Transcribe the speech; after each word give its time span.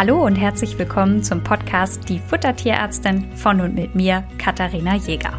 Hallo 0.00 0.24
und 0.24 0.36
herzlich 0.36 0.78
willkommen 0.78 1.22
zum 1.22 1.44
Podcast 1.44 2.08
Die 2.08 2.20
Futtertierärztin 2.20 3.36
von 3.36 3.60
und 3.60 3.74
mit 3.74 3.94
mir, 3.94 4.26
Katharina 4.38 4.96
Jäger. 4.96 5.34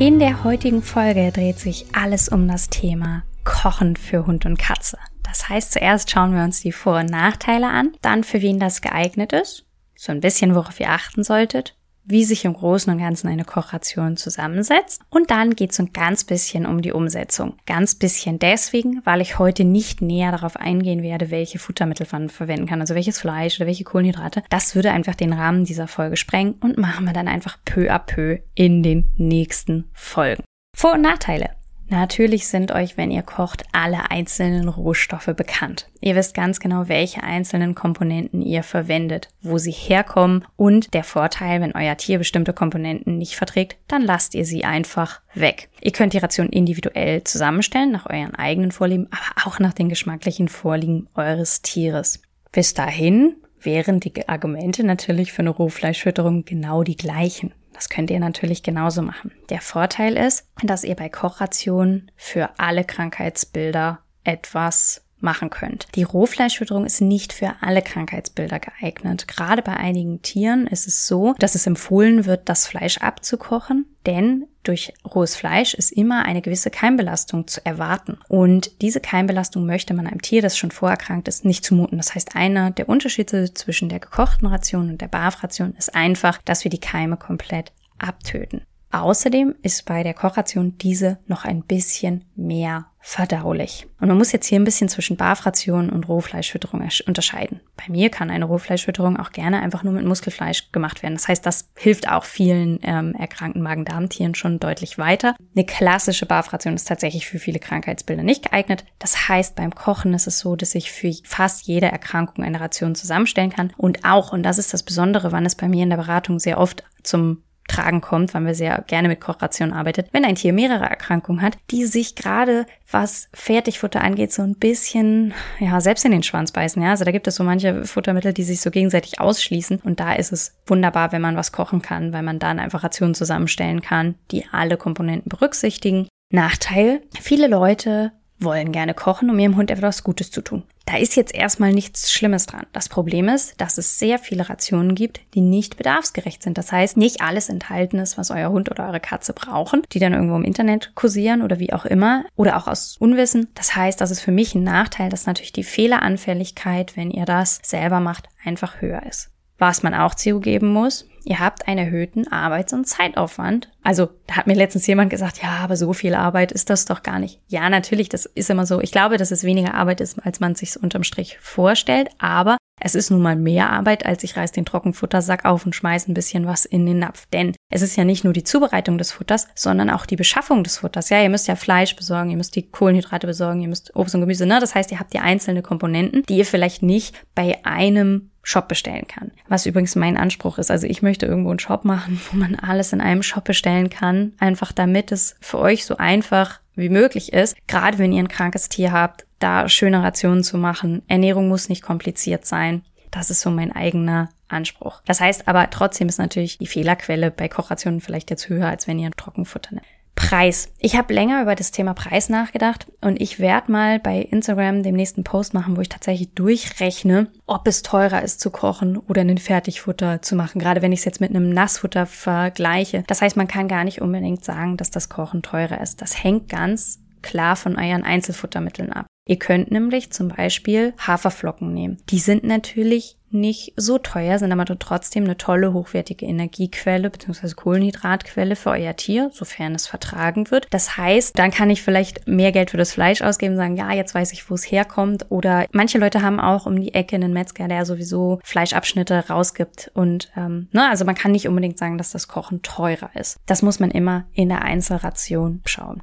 In 0.00 0.18
der 0.18 0.42
heutigen 0.42 0.82
Folge 0.82 1.30
dreht 1.30 1.60
sich 1.60 1.86
alles 1.92 2.28
um 2.28 2.48
das 2.48 2.68
Thema 2.68 3.22
Kochen 3.44 3.94
für 3.94 4.26
Hund 4.26 4.44
und 4.44 4.58
Katze. 4.58 4.98
Das 5.22 5.48
heißt, 5.48 5.70
zuerst 5.70 6.10
schauen 6.10 6.34
wir 6.34 6.42
uns 6.42 6.62
die 6.62 6.72
Vor- 6.72 6.98
und 6.98 7.10
Nachteile 7.10 7.68
an, 7.68 7.92
dann 8.02 8.24
für 8.24 8.42
wen 8.42 8.58
das 8.58 8.80
geeignet 8.80 9.32
ist, 9.32 9.64
so 9.94 10.10
ein 10.10 10.18
bisschen 10.18 10.56
worauf 10.56 10.80
ihr 10.80 10.90
achten 10.90 11.22
solltet 11.22 11.76
wie 12.04 12.24
sich 12.24 12.44
im 12.44 12.54
Großen 12.54 12.92
und 12.92 12.98
Ganzen 12.98 13.28
eine 13.28 13.44
Kochration 13.44 14.16
zusammensetzt. 14.16 15.02
Und 15.10 15.30
dann 15.30 15.54
geht 15.54 15.72
es 15.72 15.80
ein 15.80 15.92
ganz 15.92 16.24
bisschen 16.24 16.66
um 16.66 16.82
die 16.82 16.92
Umsetzung. 16.92 17.54
Ganz 17.66 17.94
bisschen 17.94 18.38
deswegen, 18.38 19.00
weil 19.04 19.20
ich 19.20 19.38
heute 19.38 19.64
nicht 19.64 20.02
näher 20.02 20.32
darauf 20.32 20.56
eingehen 20.56 21.02
werde, 21.02 21.30
welche 21.30 21.58
Futtermittel 21.58 22.06
man 22.10 22.28
verwenden 22.28 22.66
kann, 22.66 22.80
also 22.80 22.94
welches 22.94 23.20
Fleisch 23.20 23.58
oder 23.58 23.66
welche 23.66 23.84
Kohlenhydrate. 23.84 24.42
Das 24.50 24.74
würde 24.74 24.90
einfach 24.90 25.14
den 25.14 25.32
Rahmen 25.32 25.64
dieser 25.64 25.88
Folge 25.88 26.16
sprengen 26.16 26.54
und 26.60 26.78
machen 26.78 27.04
wir 27.04 27.12
dann 27.12 27.28
einfach 27.28 27.58
peu 27.64 27.90
à 27.90 27.98
peu 27.98 28.38
in 28.54 28.82
den 28.82 29.08
nächsten 29.16 29.90
Folgen. 29.92 30.42
Vor- 30.76 30.94
und 30.94 31.02
Nachteile. 31.02 31.50
Natürlich 31.92 32.48
sind 32.48 32.72
euch, 32.72 32.96
wenn 32.96 33.10
ihr 33.10 33.20
kocht, 33.20 33.64
alle 33.72 34.10
einzelnen 34.10 34.66
Rohstoffe 34.66 35.30
bekannt. 35.36 35.90
Ihr 36.00 36.16
wisst 36.16 36.32
ganz 36.32 36.58
genau, 36.58 36.88
welche 36.88 37.22
einzelnen 37.22 37.74
Komponenten 37.74 38.40
ihr 38.40 38.62
verwendet, 38.62 39.28
wo 39.42 39.58
sie 39.58 39.72
herkommen 39.72 40.46
und 40.56 40.94
der 40.94 41.04
Vorteil, 41.04 41.60
wenn 41.60 41.74
euer 41.74 41.98
Tier 41.98 42.16
bestimmte 42.16 42.54
Komponenten 42.54 43.18
nicht 43.18 43.36
verträgt, 43.36 43.76
dann 43.88 44.00
lasst 44.00 44.34
ihr 44.34 44.46
sie 44.46 44.64
einfach 44.64 45.20
weg. 45.34 45.68
Ihr 45.82 45.92
könnt 45.92 46.14
die 46.14 46.18
Ration 46.18 46.48
individuell 46.48 47.24
zusammenstellen, 47.24 47.92
nach 47.92 48.06
euren 48.06 48.34
eigenen 48.34 48.72
Vorlieben, 48.72 49.08
aber 49.10 49.46
auch 49.46 49.58
nach 49.58 49.74
den 49.74 49.90
geschmacklichen 49.90 50.48
Vorlieben 50.48 51.10
eures 51.14 51.60
Tieres. 51.60 52.22
Bis 52.52 52.72
dahin 52.72 53.36
wären 53.60 54.00
die 54.00 54.28
Argumente 54.30 54.82
natürlich 54.82 55.32
für 55.32 55.42
eine 55.42 55.50
Rohfleischfütterung 55.50 56.46
genau 56.46 56.84
die 56.84 56.96
gleichen. 56.96 57.52
Das 57.72 57.88
könnt 57.88 58.10
ihr 58.10 58.20
natürlich 58.20 58.62
genauso 58.62 59.02
machen. 59.02 59.32
Der 59.48 59.60
Vorteil 59.60 60.16
ist, 60.16 60.46
dass 60.62 60.84
ihr 60.84 60.94
bei 60.94 61.08
Kochrationen 61.08 62.10
für 62.16 62.50
alle 62.58 62.84
Krankheitsbilder 62.84 64.00
etwas 64.24 65.01
machen 65.22 65.50
könnt. 65.50 65.86
Die 65.94 66.02
Rohfleischfütterung 66.02 66.84
ist 66.84 67.00
nicht 67.00 67.32
für 67.32 67.54
alle 67.60 67.82
Krankheitsbilder 67.82 68.58
geeignet. 68.58 69.28
Gerade 69.28 69.62
bei 69.62 69.76
einigen 69.76 70.22
Tieren 70.22 70.66
ist 70.66 70.86
es 70.86 71.06
so, 71.06 71.34
dass 71.38 71.54
es 71.54 71.66
empfohlen 71.66 72.26
wird, 72.26 72.48
das 72.48 72.66
Fleisch 72.66 72.98
abzukochen, 72.98 73.86
denn 74.06 74.46
durch 74.62 74.92
rohes 75.04 75.34
Fleisch 75.34 75.74
ist 75.74 75.90
immer 75.90 76.24
eine 76.24 76.42
gewisse 76.42 76.70
Keimbelastung 76.70 77.48
zu 77.48 77.64
erwarten. 77.64 78.18
Und 78.28 78.80
diese 78.80 79.00
Keimbelastung 79.00 79.66
möchte 79.66 79.94
man 79.94 80.06
einem 80.06 80.22
Tier, 80.22 80.42
das 80.42 80.56
schon 80.56 80.70
vorerkrankt 80.70 81.28
ist, 81.28 81.44
nicht 81.44 81.64
zumuten. 81.64 81.98
Das 81.98 82.14
heißt, 82.14 82.36
einer 82.36 82.70
der 82.70 82.88
Unterschiede 82.88 83.52
zwischen 83.54 83.88
der 83.88 84.00
gekochten 84.00 84.46
Ration 84.46 84.90
und 84.90 85.00
der 85.00 85.08
Barfration 85.08 85.74
ist 85.76 85.94
einfach, 85.94 86.40
dass 86.44 86.64
wir 86.64 86.70
die 86.70 86.80
Keime 86.80 87.16
komplett 87.16 87.72
abtöten. 87.98 88.62
Außerdem 88.92 89.54
ist 89.62 89.86
bei 89.86 90.02
der 90.02 90.12
Kochration 90.12 90.76
diese 90.76 91.18
noch 91.26 91.46
ein 91.46 91.62
bisschen 91.62 92.26
mehr 92.36 92.86
verdaulich. 93.00 93.86
Und 94.00 94.08
man 94.08 94.18
muss 94.18 94.32
jetzt 94.32 94.46
hier 94.46 94.60
ein 94.60 94.64
bisschen 94.64 94.88
zwischen 94.88 95.16
Barfration 95.16 95.90
und 95.90 96.08
Rohfleischfütterung 96.08 96.86
unterscheiden. 97.06 97.60
Bei 97.74 97.84
mir 97.88 98.10
kann 98.10 98.30
eine 98.30 98.44
Rohfleischfütterung 98.44 99.18
auch 99.18 99.32
gerne 99.32 99.60
einfach 99.60 99.82
nur 99.82 99.94
mit 99.94 100.04
Muskelfleisch 100.04 100.70
gemacht 100.70 101.02
werden. 101.02 101.14
Das 101.14 101.26
heißt, 101.26 101.44
das 101.44 101.70
hilft 101.74 102.08
auch 102.08 102.24
vielen 102.24 102.78
ähm, 102.82 103.14
erkrankten 103.14 103.62
Magen-Darm-Tieren 103.62 104.34
schon 104.34 104.60
deutlich 104.60 104.98
weiter. 104.98 105.34
Eine 105.56 105.66
klassische 105.66 106.26
Barfration 106.26 106.74
ist 106.74 106.86
tatsächlich 106.86 107.26
für 107.26 107.38
viele 107.38 107.58
Krankheitsbilder 107.58 108.22
nicht 108.22 108.50
geeignet. 108.50 108.84
Das 108.98 109.28
heißt, 109.28 109.56
beim 109.56 109.74
Kochen 109.74 110.14
ist 110.14 110.26
es 110.26 110.38
so, 110.38 110.54
dass 110.54 110.74
ich 110.74 110.92
für 110.92 111.12
fast 111.24 111.66
jede 111.66 111.86
Erkrankung 111.86 112.44
eine 112.44 112.60
Ration 112.60 112.94
zusammenstellen 112.94 113.50
kann. 113.50 113.72
Und 113.76 114.04
auch, 114.04 114.32
und 114.32 114.44
das 114.44 114.58
ist 114.58 114.74
das 114.74 114.84
Besondere, 114.84 115.32
wann 115.32 115.46
es 115.46 115.56
bei 115.56 115.68
mir 115.68 115.82
in 115.82 115.90
der 115.90 115.96
Beratung 115.96 116.38
sehr 116.38 116.58
oft 116.58 116.84
zum 117.02 117.42
Tragen 117.72 118.00
kommt, 118.00 118.34
weil 118.34 118.44
wir 118.44 118.54
sehr 118.54 118.84
gerne 118.86 119.08
mit 119.08 119.20
Kochration 119.20 119.72
arbeitet, 119.72 120.08
wenn 120.12 120.24
ein 120.24 120.34
Tier 120.34 120.52
mehrere 120.52 120.84
Erkrankungen 120.84 121.42
hat, 121.42 121.56
die 121.70 121.84
sich 121.84 122.14
gerade 122.14 122.66
was 122.90 123.28
Fertigfutter 123.32 124.02
angeht, 124.02 124.32
so 124.32 124.42
ein 124.42 124.56
bisschen, 124.56 125.32
ja, 125.58 125.80
selbst 125.80 126.04
in 126.04 126.12
den 126.12 126.22
Schwanz 126.22 126.52
beißen, 126.52 126.82
ja. 126.82 126.90
Also 126.90 127.04
da 127.04 127.12
gibt 127.12 127.26
es 127.26 127.36
so 127.36 127.44
manche 127.44 127.84
Futtermittel, 127.84 128.32
die 128.32 128.42
sich 128.44 128.60
so 128.60 128.70
gegenseitig 128.70 129.20
ausschließen 129.20 129.80
und 129.84 130.00
da 130.00 130.12
ist 130.12 130.32
es 130.32 130.54
wunderbar, 130.66 131.12
wenn 131.12 131.22
man 131.22 131.36
was 131.36 131.52
kochen 131.52 131.82
kann, 131.82 132.12
weil 132.12 132.22
man 132.22 132.38
dann 132.38 132.58
einfach 132.58 132.84
Rationen 132.84 133.14
zusammenstellen 133.14 133.80
kann, 133.80 134.14
die 134.30 134.44
alle 134.52 134.76
Komponenten 134.76 135.28
berücksichtigen. 135.28 136.08
Nachteil, 136.30 137.02
viele 137.20 137.46
Leute 137.46 138.12
wollen 138.44 138.72
gerne 138.72 138.94
kochen, 138.94 139.30
um 139.30 139.38
ihrem 139.38 139.56
Hund 139.56 139.70
etwas 139.70 140.04
Gutes 140.04 140.30
zu 140.30 140.42
tun. 140.42 140.62
Da 140.86 140.96
ist 140.96 141.14
jetzt 141.16 141.34
erstmal 141.34 141.72
nichts 141.72 142.10
Schlimmes 142.12 142.46
dran. 142.46 142.66
Das 142.72 142.88
Problem 142.88 143.28
ist, 143.28 143.60
dass 143.60 143.78
es 143.78 143.98
sehr 143.98 144.18
viele 144.18 144.48
Rationen 144.48 144.94
gibt, 144.94 145.20
die 145.34 145.40
nicht 145.40 145.76
bedarfsgerecht 145.76 146.42
sind. 146.42 146.58
Das 146.58 146.72
heißt, 146.72 146.96
nicht 146.96 147.20
alles 147.20 147.48
enthalten 147.48 147.98
ist, 147.98 148.18
was 148.18 148.30
euer 148.30 148.50
Hund 148.50 148.70
oder 148.70 148.86
eure 148.86 149.00
Katze 149.00 149.32
brauchen, 149.32 149.82
die 149.92 150.00
dann 150.00 150.12
irgendwo 150.12 150.36
im 150.36 150.44
Internet 150.44 150.92
kursieren 150.94 151.42
oder 151.42 151.58
wie 151.58 151.72
auch 151.72 151.84
immer 151.84 152.24
oder 152.36 152.56
auch 152.56 152.66
aus 152.66 152.96
Unwissen. 152.98 153.48
Das 153.54 153.76
heißt, 153.76 154.00
das 154.00 154.10
ist 154.10 154.20
für 154.20 154.32
mich 154.32 154.54
ein 154.54 154.64
Nachteil, 154.64 155.08
dass 155.08 155.26
natürlich 155.26 155.52
die 155.52 155.64
Fehleranfälligkeit, 155.64 156.96
wenn 156.96 157.10
ihr 157.10 157.24
das 157.24 157.60
selber 157.62 158.00
macht, 158.00 158.28
einfach 158.44 158.80
höher 158.80 159.02
ist. 159.04 159.31
Was 159.62 159.84
man 159.84 159.94
auch 159.94 160.16
zugeben 160.16 160.72
muss, 160.72 161.06
ihr 161.22 161.38
habt 161.38 161.68
einen 161.68 161.78
erhöhten 161.78 162.26
Arbeits- 162.26 162.72
und 162.72 162.84
Zeitaufwand. 162.84 163.70
Also, 163.84 164.08
da 164.26 164.34
hat 164.34 164.48
mir 164.48 164.56
letztens 164.56 164.88
jemand 164.88 165.08
gesagt, 165.08 165.40
ja, 165.40 165.50
aber 165.62 165.76
so 165.76 165.92
viel 165.92 166.16
Arbeit 166.16 166.50
ist 166.50 166.68
das 166.68 166.84
doch 166.84 167.04
gar 167.04 167.20
nicht. 167.20 167.38
Ja, 167.46 167.70
natürlich, 167.70 168.08
das 168.08 168.26
ist 168.26 168.50
immer 168.50 168.66
so. 168.66 168.80
Ich 168.80 168.90
glaube, 168.90 169.18
dass 169.18 169.30
es 169.30 169.44
weniger 169.44 169.74
Arbeit 169.74 170.00
ist, 170.00 170.18
als 170.26 170.40
man 170.40 170.56
sich 170.56 170.82
unterm 170.82 171.04
Strich 171.04 171.38
vorstellt, 171.40 172.08
aber 172.18 172.56
es 172.80 172.96
ist 172.96 173.10
nun 173.10 173.22
mal 173.22 173.36
mehr 173.36 173.70
Arbeit, 173.70 174.04
als 174.04 174.24
ich 174.24 174.36
reiß 174.36 174.50
den 174.50 174.64
Trockenfuttersack 174.64 175.44
auf 175.44 175.64
und 175.64 175.76
schmeiß 175.76 176.08
ein 176.08 176.14
bisschen 176.14 176.44
was 176.48 176.64
in 176.64 176.84
den 176.84 176.98
Napf. 176.98 177.26
Denn 177.32 177.54
es 177.72 177.82
ist 177.82 177.96
ja 177.96 178.04
nicht 178.04 178.22
nur 178.22 178.32
die 178.32 178.44
Zubereitung 178.44 178.98
des 178.98 179.12
Futters, 179.12 179.48
sondern 179.54 179.90
auch 179.90 180.06
die 180.06 180.16
Beschaffung 180.16 180.62
des 180.62 180.78
Futters. 180.78 181.08
Ja, 181.08 181.22
ihr 181.22 181.30
müsst 181.30 181.48
ja 181.48 181.56
Fleisch 181.56 181.96
besorgen, 181.96 182.30
ihr 182.30 182.36
müsst 182.36 182.54
die 182.54 182.68
Kohlenhydrate 182.68 183.26
besorgen, 183.26 183.62
ihr 183.62 183.68
müsst 183.68 183.96
Obst 183.96 184.14
und 184.14 184.20
Gemüse, 184.20 184.46
ne? 184.46 184.60
Das 184.60 184.74
heißt, 184.74 184.92
ihr 184.92 185.00
habt 185.00 185.14
ja 185.14 185.22
einzelne 185.22 185.62
Komponenten, 185.62 186.22
die 186.28 186.36
ihr 186.36 186.46
vielleicht 186.46 186.82
nicht 186.82 187.14
bei 187.34 187.64
einem 187.64 188.30
Shop 188.42 188.68
bestellen 188.68 189.06
kann. 189.06 189.30
Was 189.48 189.66
übrigens 189.66 189.96
mein 189.96 190.16
Anspruch 190.16 190.58
ist. 190.58 190.70
Also 190.70 190.86
ich 190.86 191.00
möchte 191.00 191.26
irgendwo 191.26 191.50
einen 191.50 191.60
Shop 191.60 191.84
machen, 191.84 192.20
wo 192.30 192.36
man 192.36 192.56
alles 192.56 192.92
in 192.92 193.00
einem 193.00 193.22
Shop 193.22 193.44
bestellen 193.44 193.88
kann. 193.88 194.32
Einfach 194.38 194.72
damit 194.72 195.12
es 195.12 195.36
für 195.40 195.58
euch 195.58 195.86
so 195.86 195.96
einfach 195.96 196.60
wie 196.74 196.88
möglich 196.88 197.32
ist. 197.32 197.56
Gerade 197.68 197.98
wenn 197.98 198.12
ihr 198.12 198.20
ein 198.20 198.28
krankes 198.28 198.68
Tier 198.68 198.92
habt, 198.92 199.26
da 199.38 199.68
schöne 199.68 200.02
Rationen 200.02 200.42
zu 200.42 200.58
machen. 200.58 201.02
Ernährung 201.06 201.48
muss 201.48 201.68
nicht 201.68 201.82
kompliziert 201.82 202.44
sein. 202.44 202.82
Das 203.10 203.30
ist 203.30 203.40
so 203.40 203.50
mein 203.50 203.72
eigener 203.72 204.30
Anspruch. 204.52 205.02
Das 205.06 205.20
heißt 205.20 205.48
aber 205.48 205.70
trotzdem 205.70 206.08
ist 206.08 206.18
natürlich 206.18 206.58
die 206.58 206.66
Fehlerquelle 206.66 207.30
bei 207.30 207.48
Kochrationen 207.48 208.00
vielleicht 208.00 208.30
jetzt 208.30 208.48
höher, 208.48 208.68
als 208.68 208.86
wenn 208.86 208.98
ihr 208.98 209.06
ein 209.06 209.16
Trockenfutter 209.16 209.74
nehmt. 209.74 209.86
Preis. 210.14 210.70
Ich 210.78 210.96
habe 210.96 211.14
länger 211.14 211.42
über 211.42 211.54
das 211.54 211.70
Thema 211.70 211.94
Preis 211.94 212.28
nachgedacht 212.28 212.86
und 213.00 213.20
ich 213.20 213.40
werde 213.40 213.72
mal 213.72 213.98
bei 213.98 214.18
Instagram 214.18 214.82
den 214.82 214.94
nächsten 214.94 215.24
Post 215.24 215.54
machen, 215.54 215.76
wo 215.76 215.80
ich 215.80 215.88
tatsächlich 215.88 216.32
durchrechne, 216.34 217.28
ob 217.46 217.66
es 217.66 217.82
teurer 217.82 218.22
ist 218.22 218.40
zu 218.40 218.50
kochen 218.50 218.98
oder 218.98 219.22
ein 219.22 219.38
Fertigfutter 219.38 220.20
zu 220.20 220.36
machen. 220.36 220.60
Gerade 220.60 220.82
wenn 220.82 220.92
ich 220.92 221.00
es 221.00 221.04
jetzt 221.06 221.20
mit 221.20 221.30
einem 221.30 221.48
Nassfutter 221.48 222.04
vergleiche. 222.04 223.04
Das 223.06 223.22
heißt, 223.22 223.36
man 223.36 223.48
kann 223.48 223.68
gar 223.68 223.84
nicht 223.84 224.02
unbedingt 224.02 224.44
sagen, 224.44 224.76
dass 224.76 224.90
das 224.90 225.08
Kochen 225.08 225.42
teurer 225.42 225.80
ist. 225.80 226.02
Das 226.02 226.22
hängt 226.22 226.48
ganz 226.48 227.00
klar 227.22 227.56
von 227.56 227.76
euren 227.76 228.04
Einzelfuttermitteln 228.04 228.92
ab. 228.92 229.06
Ihr 229.26 229.38
könnt 229.38 229.70
nämlich 229.70 230.12
zum 230.12 230.28
Beispiel 230.28 230.94
Haferflocken 230.98 231.72
nehmen. 231.72 231.98
Die 232.10 232.18
sind 232.18 232.44
natürlich 232.44 233.16
nicht 233.32 233.72
so 233.76 233.98
teuer, 233.98 234.38
sind 234.38 234.52
aber 234.52 234.64
trotzdem 234.78 235.24
eine 235.24 235.36
tolle, 235.36 235.72
hochwertige 235.72 236.26
Energiequelle 236.26 237.10
bzw. 237.10 237.54
Kohlenhydratquelle 237.54 238.56
für 238.56 238.70
euer 238.70 238.96
Tier, 238.96 239.30
sofern 239.32 239.74
es 239.74 239.86
vertragen 239.86 240.50
wird. 240.50 240.66
Das 240.70 240.96
heißt, 240.96 241.38
dann 241.38 241.50
kann 241.50 241.70
ich 241.70 241.82
vielleicht 241.82 242.26
mehr 242.26 242.52
Geld 242.52 242.70
für 242.70 242.76
das 242.76 242.92
Fleisch 242.92 243.22
ausgeben, 243.22 243.56
sagen, 243.56 243.76
ja, 243.76 243.92
jetzt 243.92 244.14
weiß 244.14 244.32
ich, 244.32 244.48
wo 244.50 244.54
es 244.54 244.70
herkommt. 244.70 245.26
Oder 245.30 245.66
manche 245.72 245.98
Leute 245.98 246.22
haben 246.22 246.40
auch 246.40 246.66
um 246.66 246.80
die 246.80 246.94
Ecke 246.94 247.16
einen 247.16 247.32
Metzger, 247.32 247.68
der 247.68 247.84
sowieso 247.84 248.40
Fleischabschnitte 248.44 249.28
rausgibt. 249.28 249.90
Und 249.94 250.30
ähm, 250.36 250.68
ne, 250.72 250.88
also 250.88 251.04
man 251.04 251.14
kann 251.14 251.32
nicht 251.32 251.48
unbedingt 251.48 251.78
sagen, 251.78 251.98
dass 251.98 252.10
das 252.10 252.28
Kochen 252.28 252.62
teurer 252.62 253.10
ist. 253.14 253.38
Das 253.46 253.62
muss 253.62 253.80
man 253.80 253.90
immer 253.90 254.24
in 254.32 254.48
der 254.48 254.62
Einzelration 254.62 255.60
schauen. 255.64 256.02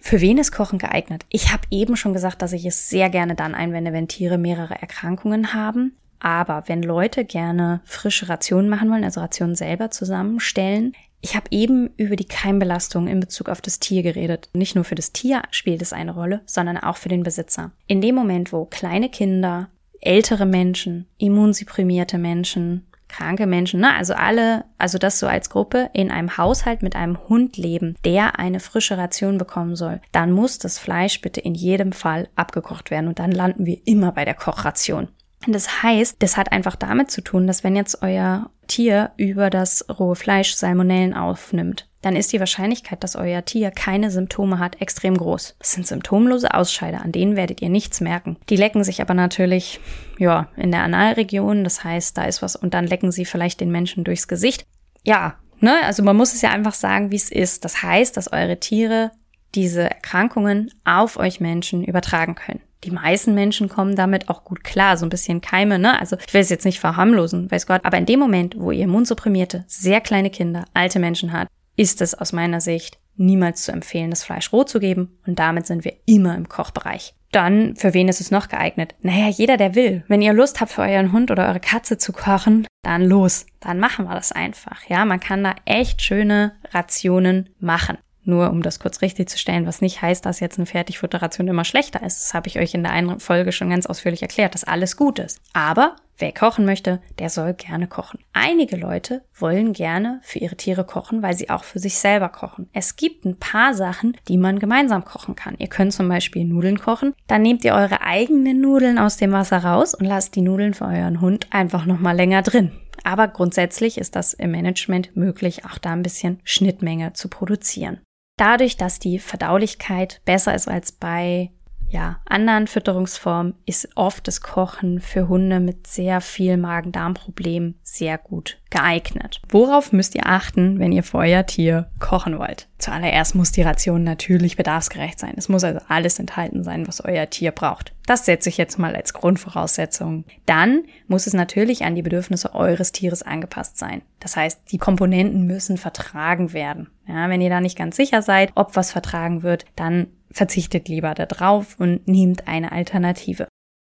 Für 0.00 0.20
wen 0.20 0.38
ist 0.38 0.52
Kochen 0.52 0.78
geeignet? 0.78 1.26
Ich 1.28 1.52
habe 1.52 1.64
eben 1.70 1.96
schon 1.96 2.12
gesagt, 2.12 2.40
dass 2.40 2.52
ich 2.52 2.64
es 2.64 2.88
sehr 2.88 3.10
gerne 3.10 3.34
dann 3.34 3.54
einwende, 3.54 3.92
wenn 3.92 4.08
Tiere 4.08 4.38
mehrere 4.38 4.80
Erkrankungen 4.80 5.54
haben. 5.54 5.96
Aber 6.20 6.64
wenn 6.66 6.82
Leute 6.82 7.24
gerne 7.24 7.80
frische 7.84 8.28
Rationen 8.28 8.68
machen 8.68 8.90
wollen, 8.90 9.04
also 9.04 9.20
Rationen 9.20 9.54
selber 9.54 9.90
zusammenstellen, 9.90 10.94
ich 11.20 11.34
habe 11.34 11.46
eben 11.50 11.90
über 11.96 12.16
die 12.16 12.26
Keimbelastung 12.26 13.08
in 13.08 13.20
Bezug 13.20 13.48
auf 13.48 13.60
das 13.60 13.80
Tier 13.80 14.02
geredet. 14.02 14.50
Nicht 14.52 14.74
nur 14.74 14.84
für 14.84 14.94
das 14.94 15.12
Tier 15.12 15.42
spielt 15.50 15.82
es 15.82 15.92
eine 15.92 16.14
Rolle, 16.14 16.42
sondern 16.46 16.76
auch 16.78 16.96
für 16.96 17.08
den 17.08 17.24
Besitzer. 17.24 17.72
In 17.86 18.00
dem 18.00 18.14
Moment, 18.14 18.52
wo 18.52 18.66
kleine 18.66 19.08
Kinder, 19.08 19.68
ältere 20.00 20.46
Menschen, 20.46 21.08
immunsupprimierte 21.18 22.18
Menschen, 22.18 22.86
kranke 23.08 23.46
Menschen, 23.46 23.80
ne? 23.80 23.94
also 23.96 24.14
alle, 24.14 24.64
also 24.76 24.98
das 24.98 25.18
so 25.18 25.26
als 25.26 25.50
Gruppe 25.50 25.90
in 25.92 26.10
einem 26.10 26.36
Haushalt 26.36 26.82
mit 26.82 26.94
einem 26.94 27.18
Hund 27.28 27.56
leben, 27.56 27.96
der 28.04 28.38
eine 28.38 28.60
frische 28.60 28.98
Ration 28.98 29.38
bekommen 29.38 29.76
soll, 29.76 30.00
dann 30.12 30.30
muss 30.30 30.58
das 30.58 30.78
Fleisch 30.78 31.20
bitte 31.20 31.40
in 31.40 31.54
jedem 31.54 31.92
Fall 31.92 32.28
abgekocht 32.36 32.90
werden 32.90 33.08
und 33.08 33.18
dann 33.18 33.32
landen 33.32 33.66
wir 33.66 33.78
immer 33.86 34.12
bei 34.12 34.24
der 34.24 34.34
Kochration. 34.34 35.08
Das 35.46 35.82
heißt, 35.82 36.16
das 36.18 36.36
hat 36.36 36.52
einfach 36.52 36.76
damit 36.76 37.10
zu 37.10 37.22
tun, 37.22 37.46
dass 37.46 37.62
wenn 37.62 37.76
jetzt 37.76 38.02
euer 38.02 38.50
Tier 38.66 39.12
über 39.16 39.50
das 39.50 39.86
rohe 39.98 40.16
Fleisch 40.16 40.54
Salmonellen 40.54 41.14
aufnimmt, 41.14 41.88
dann 42.02 42.16
ist 42.16 42.32
die 42.32 42.40
Wahrscheinlichkeit, 42.40 43.02
dass 43.02 43.16
euer 43.16 43.44
Tier 43.44 43.70
keine 43.70 44.10
Symptome 44.10 44.58
hat, 44.58 44.80
extrem 44.80 45.16
groß. 45.16 45.56
Das 45.58 45.72
sind 45.72 45.86
symptomlose 45.86 46.54
Ausscheider, 46.54 47.02
an 47.02 47.12
denen 47.12 47.34
werdet 47.34 47.60
ihr 47.62 47.70
nichts 47.70 48.00
merken. 48.00 48.36
Die 48.50 48.56
lecken 48.56 48.84
sich 48.84 49.00
aber 49.00 49.14
natürlich, 49.14 49.80
ja, 50.18 50.48
in 50.56 50.70
der 50.70 50.82
Analregion, 50.82 51.64
das 51.64 51.82
heißt, 51.82 52.16
da 52.16 52.24
ist 52.24 52.42
was 52.42 52.54
und 52.56 52.74
dann 52.74 52.86
lecken 52.86 53.10
sie 53.10 53.24
vielleicht 53.24 53.60
den 53.60 53.70
Menschen 53.70 54.04
durchs 54.04 54.28
Gesicht. 54.28 54.64
Ja, 55.02 55.36
ne, 55.60 55.74
also 55.84 56.02
man 56.02 56.16
muss 56.16 56.34
es 56.34 56.42
ja 56.42 56.50
einfach 56.50 56.74
sagen, 56.74 57.10
wie 57.10 57.16
es 57.16 57.30
ist. 57.30 57.64
Das 57.64 57.82
heißt, 57.82 58.16
dass 58.16 58.32
eure 58.32 58.60
Tiere 58.60 59.10
diese 59.54 59.82
Erkrankungen 59.82 60.70
auf 60.84 61.16
euch 61.16 61.40
Menschen 61.40 61.82
übertragen 61.82 62.34
können. 62.34 62.60
Die 62.84 62.90
meisten 62.90 63.34
Menschen 63.34 63.68
kommen 63.68 63.96
damit 63.96 64.28
auch 64.28 64.44
gut 64.44 64.62
klar, 64.62 64.96
so 64.96 65.04
ein 65.04 65.10
bisschen 65.10 65.40
Keime, 65.40 65.78
ne? 65.78 65.98
Also 65.98 66.16
ich 66.24 66.32
will 66.32 66.40
es 66.40 66.48
jetzt 66.48 66.64
nicht 66.64 66.80
verharmlosen, 66.80 67.50
weiß 67.50 67.66
Gott, 67.66 67.84
aber 67.84 67.98
in 67.98 68.06
dem 68.06 68.20
Moment, 68.20 68.54
wo 68.58 68.70
ihr 68.70 68.84
immunsupprimierte, 68.84 69.64
sehr 69.66 70.00
kleine 70.00 70.30
Kinder, 70.30 70.64
alte 70.74 70.98
Menschen 70.98 71.32
habt, 71.32 71.50
ist 71.76 72.00
es 72.00 72.14
aus 72.14 72.32
meiner 72.32 72.60
Sicht 72.60 72.98
niemals 73.16 73.62
zu 73.62 73.72
empfehlen, 73.72 74.10
das 74.10 74.22
Fleisch 74.22 74.52
roh 74.52 74.64
zu 74.64 74.78
geben 74.78 75.18
und 75.26 75.38
damit 75.38 75.66
sind 75.66 75.84
wir 75.84 75.94
immer 76.06 76.36
im 76.36 76.48
Kochbereich. 76.48 77.14
Dann, 77.32 77.76
für 77.76 77.92
wen 77.92 78.08
ist 78.08 78.20
es 78.20 78.30
noch 78.30 78.48
geeignet? 78.48 78.94
Naja, 79.02 79.28
jeder, 79.28 79.58
der 79.58 79.74
will. 79.74 80.02
Wenn 80.08 80.22
ihr 80.22 80.32
Lust 80.32 80.60
habt, 80.60 80.72
für 80.72 80.82
euren 80.82 81.12
Hund 81.12 81.30
oder 81.30 81.48
eure 81.48 81.60
Katze 81.60 81.98
zu 81.98 82.12
kochen, 82.12 82.66
dann 82.82 83.04
los. 83.04 83.44
Dann 83.60 83.78
machen 83.80 84.06
wir 84.06 84.14
das 84.14 84.32
einfach. 84.32 84.88
Ja, 84.88 85.04
man 85.04 85.20
kann 85.20 85.44
da 85.44 85.54
echt 85.66 86.00
schöne 86.00 86.52
Rationen 86.72 87.50
machen. 87.60 87.98
Nur 88.28 88.50
um 88.50 88.60
das 88.60 88.78
kurz 88.78 89.00
richtig 89.00 89.30
zu 89.30 89.38
stellen, 89.38 89.64
was 89.64 89.80
nicht 89.80 90.02
heißt, 90.02 90.26
dass 90.26 90.38
jetzt 90.38 90.58
eine 90.58 90.66
Fertigfutteration 90.66 91.48
immer 91.48 91.64
schlechter 91.64 92.02
ist. 92.02 92.20
Das 92.20 92.34
habe 92.34 92.46
ich 92.46 92.58
euch 92.58 92.74
in 92.74 92.82
der 92.82 92.92
einen 92.92 93.20
Folge 93.20 93.52
schon 93.52 93.70
ganz 93.70 93.86
ausführlich 93.86 94.20
erklärt, 94.20 94.52
dass 94.52 94.64
alles 94.64 94.98
gut 94.98 95.18
ist. 95.18 95.40
Aber 95.54 95.96
wer 96.18 96.34
kochen 96.34 96.66
möchte, 96.66 97.00
der 97.18 97.30
soll 97.30 97.54
gerne 97.54 97.86
kochen. 97.86 98.18
Einige 98.34 98.76
Leute 98.76 99.22
wollen 99.34 99.72
gerne 99.72 100.20
für 100.22 100.40
ihre 100.40 100.56
Tiere 100.56 100.84
kochen, 100.84 101.22
weil 101.22 101.32
sie 101.32 101.48
auch 101.48 101.64
für 101.64 101.78
sich 101.78 101.96
selber 101.96 102.28
kochen. 102.28 102.68
Es 102.74 102.96
gibt 102.96 103.24
ein 103.24 103.38
paar 103.38 103.72
Sachen, 103.72 104.14
die 104.28 104.36
man 104.36 104.58
gemeinsam 104.58 105.06
kochen 105.06 105.34
kann. 105.34 105.54
Ihr 105.56 105.68
könnt 105.68 105.94
zum 105.94 106.06
Beispiel 106.06 106.44
Nudeln 106.44 106.78
kochen. 106.78 107.14
Dann 107.28 107.40
nehmt 107.40 107.64
ihr 107.64 107.72
eure 107.72 108.02
eigenen 108.02 108.60
Nudeln 108.60 108.98
aus 108.98 109.16
dem 109.16 109.32
Wasser 109.32 109.64
raus 109.64 109.94
und 109.94 110.04
lasst 110.04 110.36
die 110.36 110.42
Nudeln 110.42 110.74
für 110.74 110.84
euren 110.84 111.22
Hund 111.22 111.46
einfach 111.48 111.86
nochmal 111.86 112.16
länger 112.16 112.42
drin. 112.42 112.72
Aber 113.04 113.26
grundsätzlich 113.28 113.96
ist 113.96 114.16
das 114.16 114.34
im 114.34 114.50
Management 114.50 115.16
möglich, 115.16 115.64
auch 115.64 115.78
da 115.78 115.92
ein 115.92 116.02
bisschen 116.02 116.40
Schnittmenge 116.44 117.14
zu 117.14 117.28
produzieren. 117.28 118.00
Dadurch, 118.38 118.76
dass 118.76 119.00
die 119.00 119.18
Verdaulichkeit 119.18 120.22
besser 120.24 120.54
ist 120.54 120.68
als 120.68 120.92
bei 120.92 121.50
ja, 121.90 122.20
anderen 122.26 122.66
Fütterungsformen, 122.66 123.54
ist 123.66 123.88
oft 123.96 124.28
das 124.28 124.42
Kochen 124.42 125.00
für 125.00 125.28
Hunde 125.28 125.58
mit 125.58 125.86
sehr 125.86 126.20
viel 126.20 126.56
Magen-Darm-Problemen 126.56 127.74
sehr 127.82 128.16
gut 128.18 128.58
geeignet. 128.70 129.40
Worauf 129.48 129.92
müsst 129.92 130.14
ihr 130.14 130.26
achten, 130.26 130.78
wenn 130.78 130.92
ihr 130.92 131.02
für 131.02 131.18
euer 131.18 131.46
Tier 131.46 131.90
kochen 131.98 132.38
wollt? 132.38 132.68
Zuallererst 132.78 133.34
muss 133.34 133.52
die 133.52 133.62
Ration 133.62 134.04
natürlich 134.04 134.56
bedarfsgerecht 134.56 135.18
sein. 135.18 135.34
Es 135.36 135.48
muss 135.48 135.64
also 135.64 135.80
alles 135.88 136.18
enthalten 136.18 136.62
sein, 136.62 136.86
was 136.86 137.02
euer 137.04 137.28
Tier 137.30 137.52
braucht. 137.52 137.92
Das 138.08 138.24
setze 138.24 138.48
ich 138.48 138.56
jetzt 138.56 138.78
mal 138.78 138.96
als 138.96 139.12
Grundvoraussetzung. 139.12 140.24
Dann 140.46 140.84
muss 141.08 141.26
es 141.26 141.34
natürlich 141.34 141.84
an 141.84 141.94
die 141.94 142.00
Bedürfnisse 142.00 142.54
eures 142.54 142.90
Tieres 142.90 143.22
angepasst 143.22 143.76
sein. 143.76 144.00
Das 144.18 144.34
heißt, 144.34 144.72
die 144.72 144.78
Komponenten 144.78 145.46
müssen 145.46 145.76
vertragen 145.76 146.54
werden. 146.54 146.88
Ja, 147.06 147.28
wenn 147.28 147.42
ihr 147.42 147.50
da 147.50 147.60
nicht 147.60 147.76
ganz 147.76 147.96
sicher 147.96 148.22
seid, 148.22 148.50
ob 148.54 148.76
was 148.76 148.92
vertragen 148.92 149.42
wird, 149.42 149.66
dann 149.76 150.06
verzichtet 150.30 150.88
lieber 150.88 151.12
darauf 151.12 151.78
und 151.78 152.08
nehmt 152.08 152.48
eine 152.48 152.72
Alternative. 152.72 153.46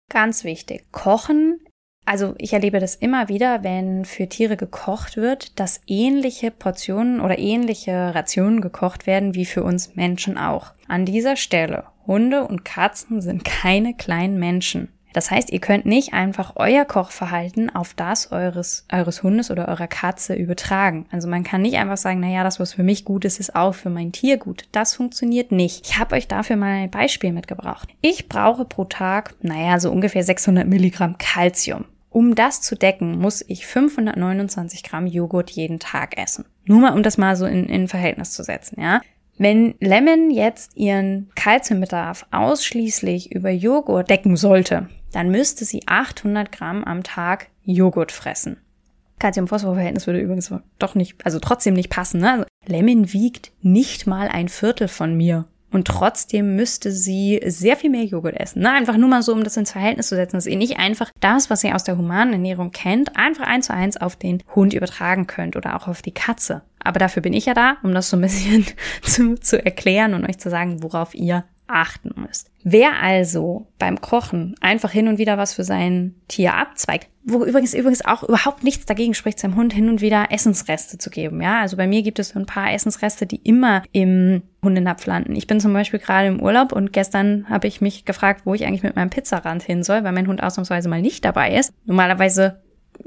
Ganz 0.09 0.45
wichtig. 0.45 0.85
Kochen 0.93 1.59
also 2.05 2.35
ich 2.37 2.53
erlebe 2.53 2.79
das 2.79 2.95
immer 2.95 3.29
wieder, 3.29 3.63
wenn 3.63 4.05
für 4.05 4.29
Tiere 4.29 4.57
gekocht 4.57 5.17
wird, 5.17 5.59
dass 5.59 5.81
ähnliche 5.87 6.51
Portionen 6.51 7.19
oder 7.19 7.39
ähnliche 7.39 8.13
Rationen 8.13 8.61
gekocht 8.61 9.07
werden 9.07 9.35
wie 9.35 9.45
für 9.45 9.63
uns 9.63 9.95
Menschen 9.95 10.37
auch. 10.37 10.73
An 10.87 11.05
dieser 11.05 11.35
Stelle, 11.35 11.85
Hunde 12.05 12.47
und 12.47 12.63
Katzen 12.63 13.21
sind 13.21 13.43
keine 13.43 13.95
kleinen 13.95 14.39
Menschen. 14.39 14.89
Das 15.15 15.31
heißt, 15.31 15.49
ihr 15.49 15.61
könnt 15.61 15.85
nicht 15.85 16.13
einfach 16.13 16.57
euer 16.57 16.83
Kochverhalten 16.83 17.73
auf 17.73 17.93
das 17.93 18.33
eures, 18.33 18.85
eures 18.91 19.23
Hundes 19.23 19.49
oder 19.49 19.69
eurer 19.69 19.87
Katze 19.87 20.35
übertragen. 20.35 21.05
Also 21.09 21.29
man 21.29 21.45
kann 21.45 21.61
nicht 21.61 21.77
einfach 21.77 21.95
sagen, 21.95 22.19
naja, 22.19 22.43
das, 22.43 22.59
was 22.59 22.73
für 22.73 22.83
mich 22.83 23.05
gut 23.05 23.23
ist, 23.23 23.39
ist 23.39 23.55
auch 23.55 23.73
für 23.73 23.89
mein 23.89 24.11
Tier 24.11 24.35
gut. 24.35 24.65
Das 24.73 24.93
funktioniert 24.93 25.53
nicht. 25.53 25.87
Ich 25.87 25.97
habe 25.97 26.15
euch 26.15 26.27
dafür 26.27 26.57
mal 26.57 26.83
ein 26.83 26.91
Beispiel 26.91 27.31
mitgebracht. 27.31 27.87
Ich 28.01 28.27
brauche 28.27 28.65
pro 28.65 28.83
Tag, 28.83 29.35
naja, 29.41 29.79
so 29.79 29.89
ungefähr 29.89 30.21
600 30.21 30.67
Milligramm 30.67 31.17
Calcium. 31.17 31.85
Um 32.15 32.33
das 32.33 32.61
zu 32.61 32.77
decken, 32.77 33.19
muss 33.19 33.43
ich 33.45 33.67
529 33.67 34.83
Gramm 34.83 35.05
Joghurt 35.05 35.51
jeden 35.51 35.79
Tag 35.79 36.17
essen. 36.17 36.45
Nur 36.63 36.79
mal, 36.79 36.93
um 36.93 37.03
das 37.03 37.17
mal 37.17 37.35
so 37.35 37.45
in, 37.45 37.65
in 37.65 37.89
Verhältnis 37.89 38.31
zu 38.31 38.41
setzen, 38.41 38.79
ja. 38.79 39.01
Wenn 39.37 39.75
Lemon 39.81 40.31
jetzt 40.31 40.77
ihren 40.77 41.29
Kalziumbedarf 41.35 42.25
ausschließlich 42.31 43.33
über 43.33 43.49
Joghurt 43.49 44.09
decken 44.09 44.37
sollte, 44.37 44.87
dann 45.11 45.29
müsste 45.29 45.65
sie 45.65 45.81
800 45.87 46.53
Gramm 46.53 46.85
am 46.85 47.03
Tag 47.03 47.49
Joghurt 47.63 48.13
fressen. 48.13 48.61
Calcium-Phosphor-Verhältnis 49.19 50.07
würde 50.07 50.21
übrigens 50.21 50.53
doch 50.79 50.95
nicht, 50.95 51.17
also 51.25 51.39
trotzdem 51.39 51.73
nicht 51.73 51.89
passen. 51.89 52.21
Ne? 52.21 52.31
Also 52.31 52.45
Lemon 52.65 53.11
wiegt 53.11 53.51
nicht 53.61 54.07
mal 54.07 54.29
ein 54.29 54.47
Viertel 54.47 54.87
von 54.87 55.17
mir. 55.17 55.49
Und 55.75 55.85
trotzdem 55.85 56.55
müsste 56.55 56.89
sie 56.89 57.41
sehr 57.45 57.75
viel 57.75 57.89
mehr 57.89 58.05
Joghurt 58.05 58.39
essen. 58.39 58.61
Ne? 58.61 58.71
Einfach 58.71 58.95
nur 58.95 59.09
mal 59.09 59.21
so, 59.21 59.33
um 59.33 59.43
das 59.43 59.57
ins 59.57 59.73
Verhältnis 59.73 60.07
zu 60.07 60.15
setzen, 60.15 60.37
dass 60.37 60.45
ihr 60.45 60.55
nicht 60.55 60.79
einfach 60.79 61.11
das, 61.19 61.49
was 61.49 61.65
ihr 61.65 61.75
aus 61.75 61.83
der 61.83 61.97
humanen 61.97 62.31
Ernährung 62.31 62.71
kennt, 62.71 63.17
einfach 63.17 63.45
eins 63.45 63.65
zu 63.65 63.73
eins 63.73 63.97
auf 63.97 64.15
den 64.15 64.41
Hund 64.55 64.73
übertragen 64.73 65.27
könnt 65.27 65.57
oder 65.57 65.75
auch 65.75 65.89
auf 65.89 66.01
die 66.01 66.13
Katze. 66.13 66.61
Aber 66.79 66.97
dafür 66.97 67.21
bin 67.21 67.33
ich 67.33 67.47
ja 67.47 67.53
da, 67.53 67.75
um 67.83 67.93
das 67.93 68.09
so 68.09 68.15
ein 68.15 68.21
bisschen 68.21 68.65
zu, 69.01 69.35
zu 69.35 69.65
erklären 69.65 70.13
und 70.13 70.23
euch 70.23 70.37
zu 70.37 70.49
sagen, 70.49 70.81
worauf 70.81 71.13
ihr 71.13 71.43
achten 71.67 72.11
müsst. 72.15 72.51
Wer 72.63 73.01
also 73.01 73.67
beim 73.79 74.01
Kochen 74.01 74.55
einfach 74.61 74.91
hin 74.91 75.07
und 75.07 75.17
wieder 75.17 75.37
was 75.37 75.53
für 75.53 75.63
sein 75.63 76.15
Tier 76.27 76.55
abzweigt, 76.55 77.09
wo 77.23 77.43
übrigens 77.43 77.73
übrigens 77.73 78.05
auch 78.05 78.23
überhaupt 78.23 78.63
nichts 78.63 78.85
dagegen 78.85 79.13
spricht, 79.13 79.39
seinem 79.39 79.55
Hund 79.55 79.73
hin 79.73 79.89
und 79.89 80.01
wieder 80.01 80.31
Essensreste 80.31 80.97
zu 80.97 81.09
geben. 81.09 81.41
Ja, 81.41 81.61
also 81.61 81.77
bei 81.77 81.87
mir 81.87 82.03
gibt 82.03 82.19
es 82.19 82.35
ein 82.35 82.45
paar 82.45 82.71
Essensreste, 82.71 83.25
die 83.25 83.37
immer 83.37 83.83
im 83.91 84.43
Hundenapf 84.63 85.05
landen. 85.05 85.35
Ich 85.35 85.47
bin 85.47 85.59
zum 85.59 85.73
Beispiel 85.73 85.99
gerade 85.99 86.27
im 86.27 86.41
Urlaub 86.41 86.71
und 86.71 86.93
gestern 86.93 87.47
habe 87.49 87.67
ich 87.67 87.81
mich 87.81 88.05
gefragt, 88.05 88.41
wo 88.45 88.53
ich 88.53 88.65
eigentlich 88.65 88.83
mit 88.83 88.95
meinem 88.95 89.09
Pizzarand 89.09 89.63
hin 89.63 89.83
soll, 89.83 90.03
weil 90.03 90.11
mein 90.11 90.27
Hund 90.27 90.41
ausnahmsweise 90.41 90.89
mal 90.89 91.01
nicht 91.01 91.25
dabei 91.25 91.55
ist. 91.55 91.73
Normalerweise 91.85 92.61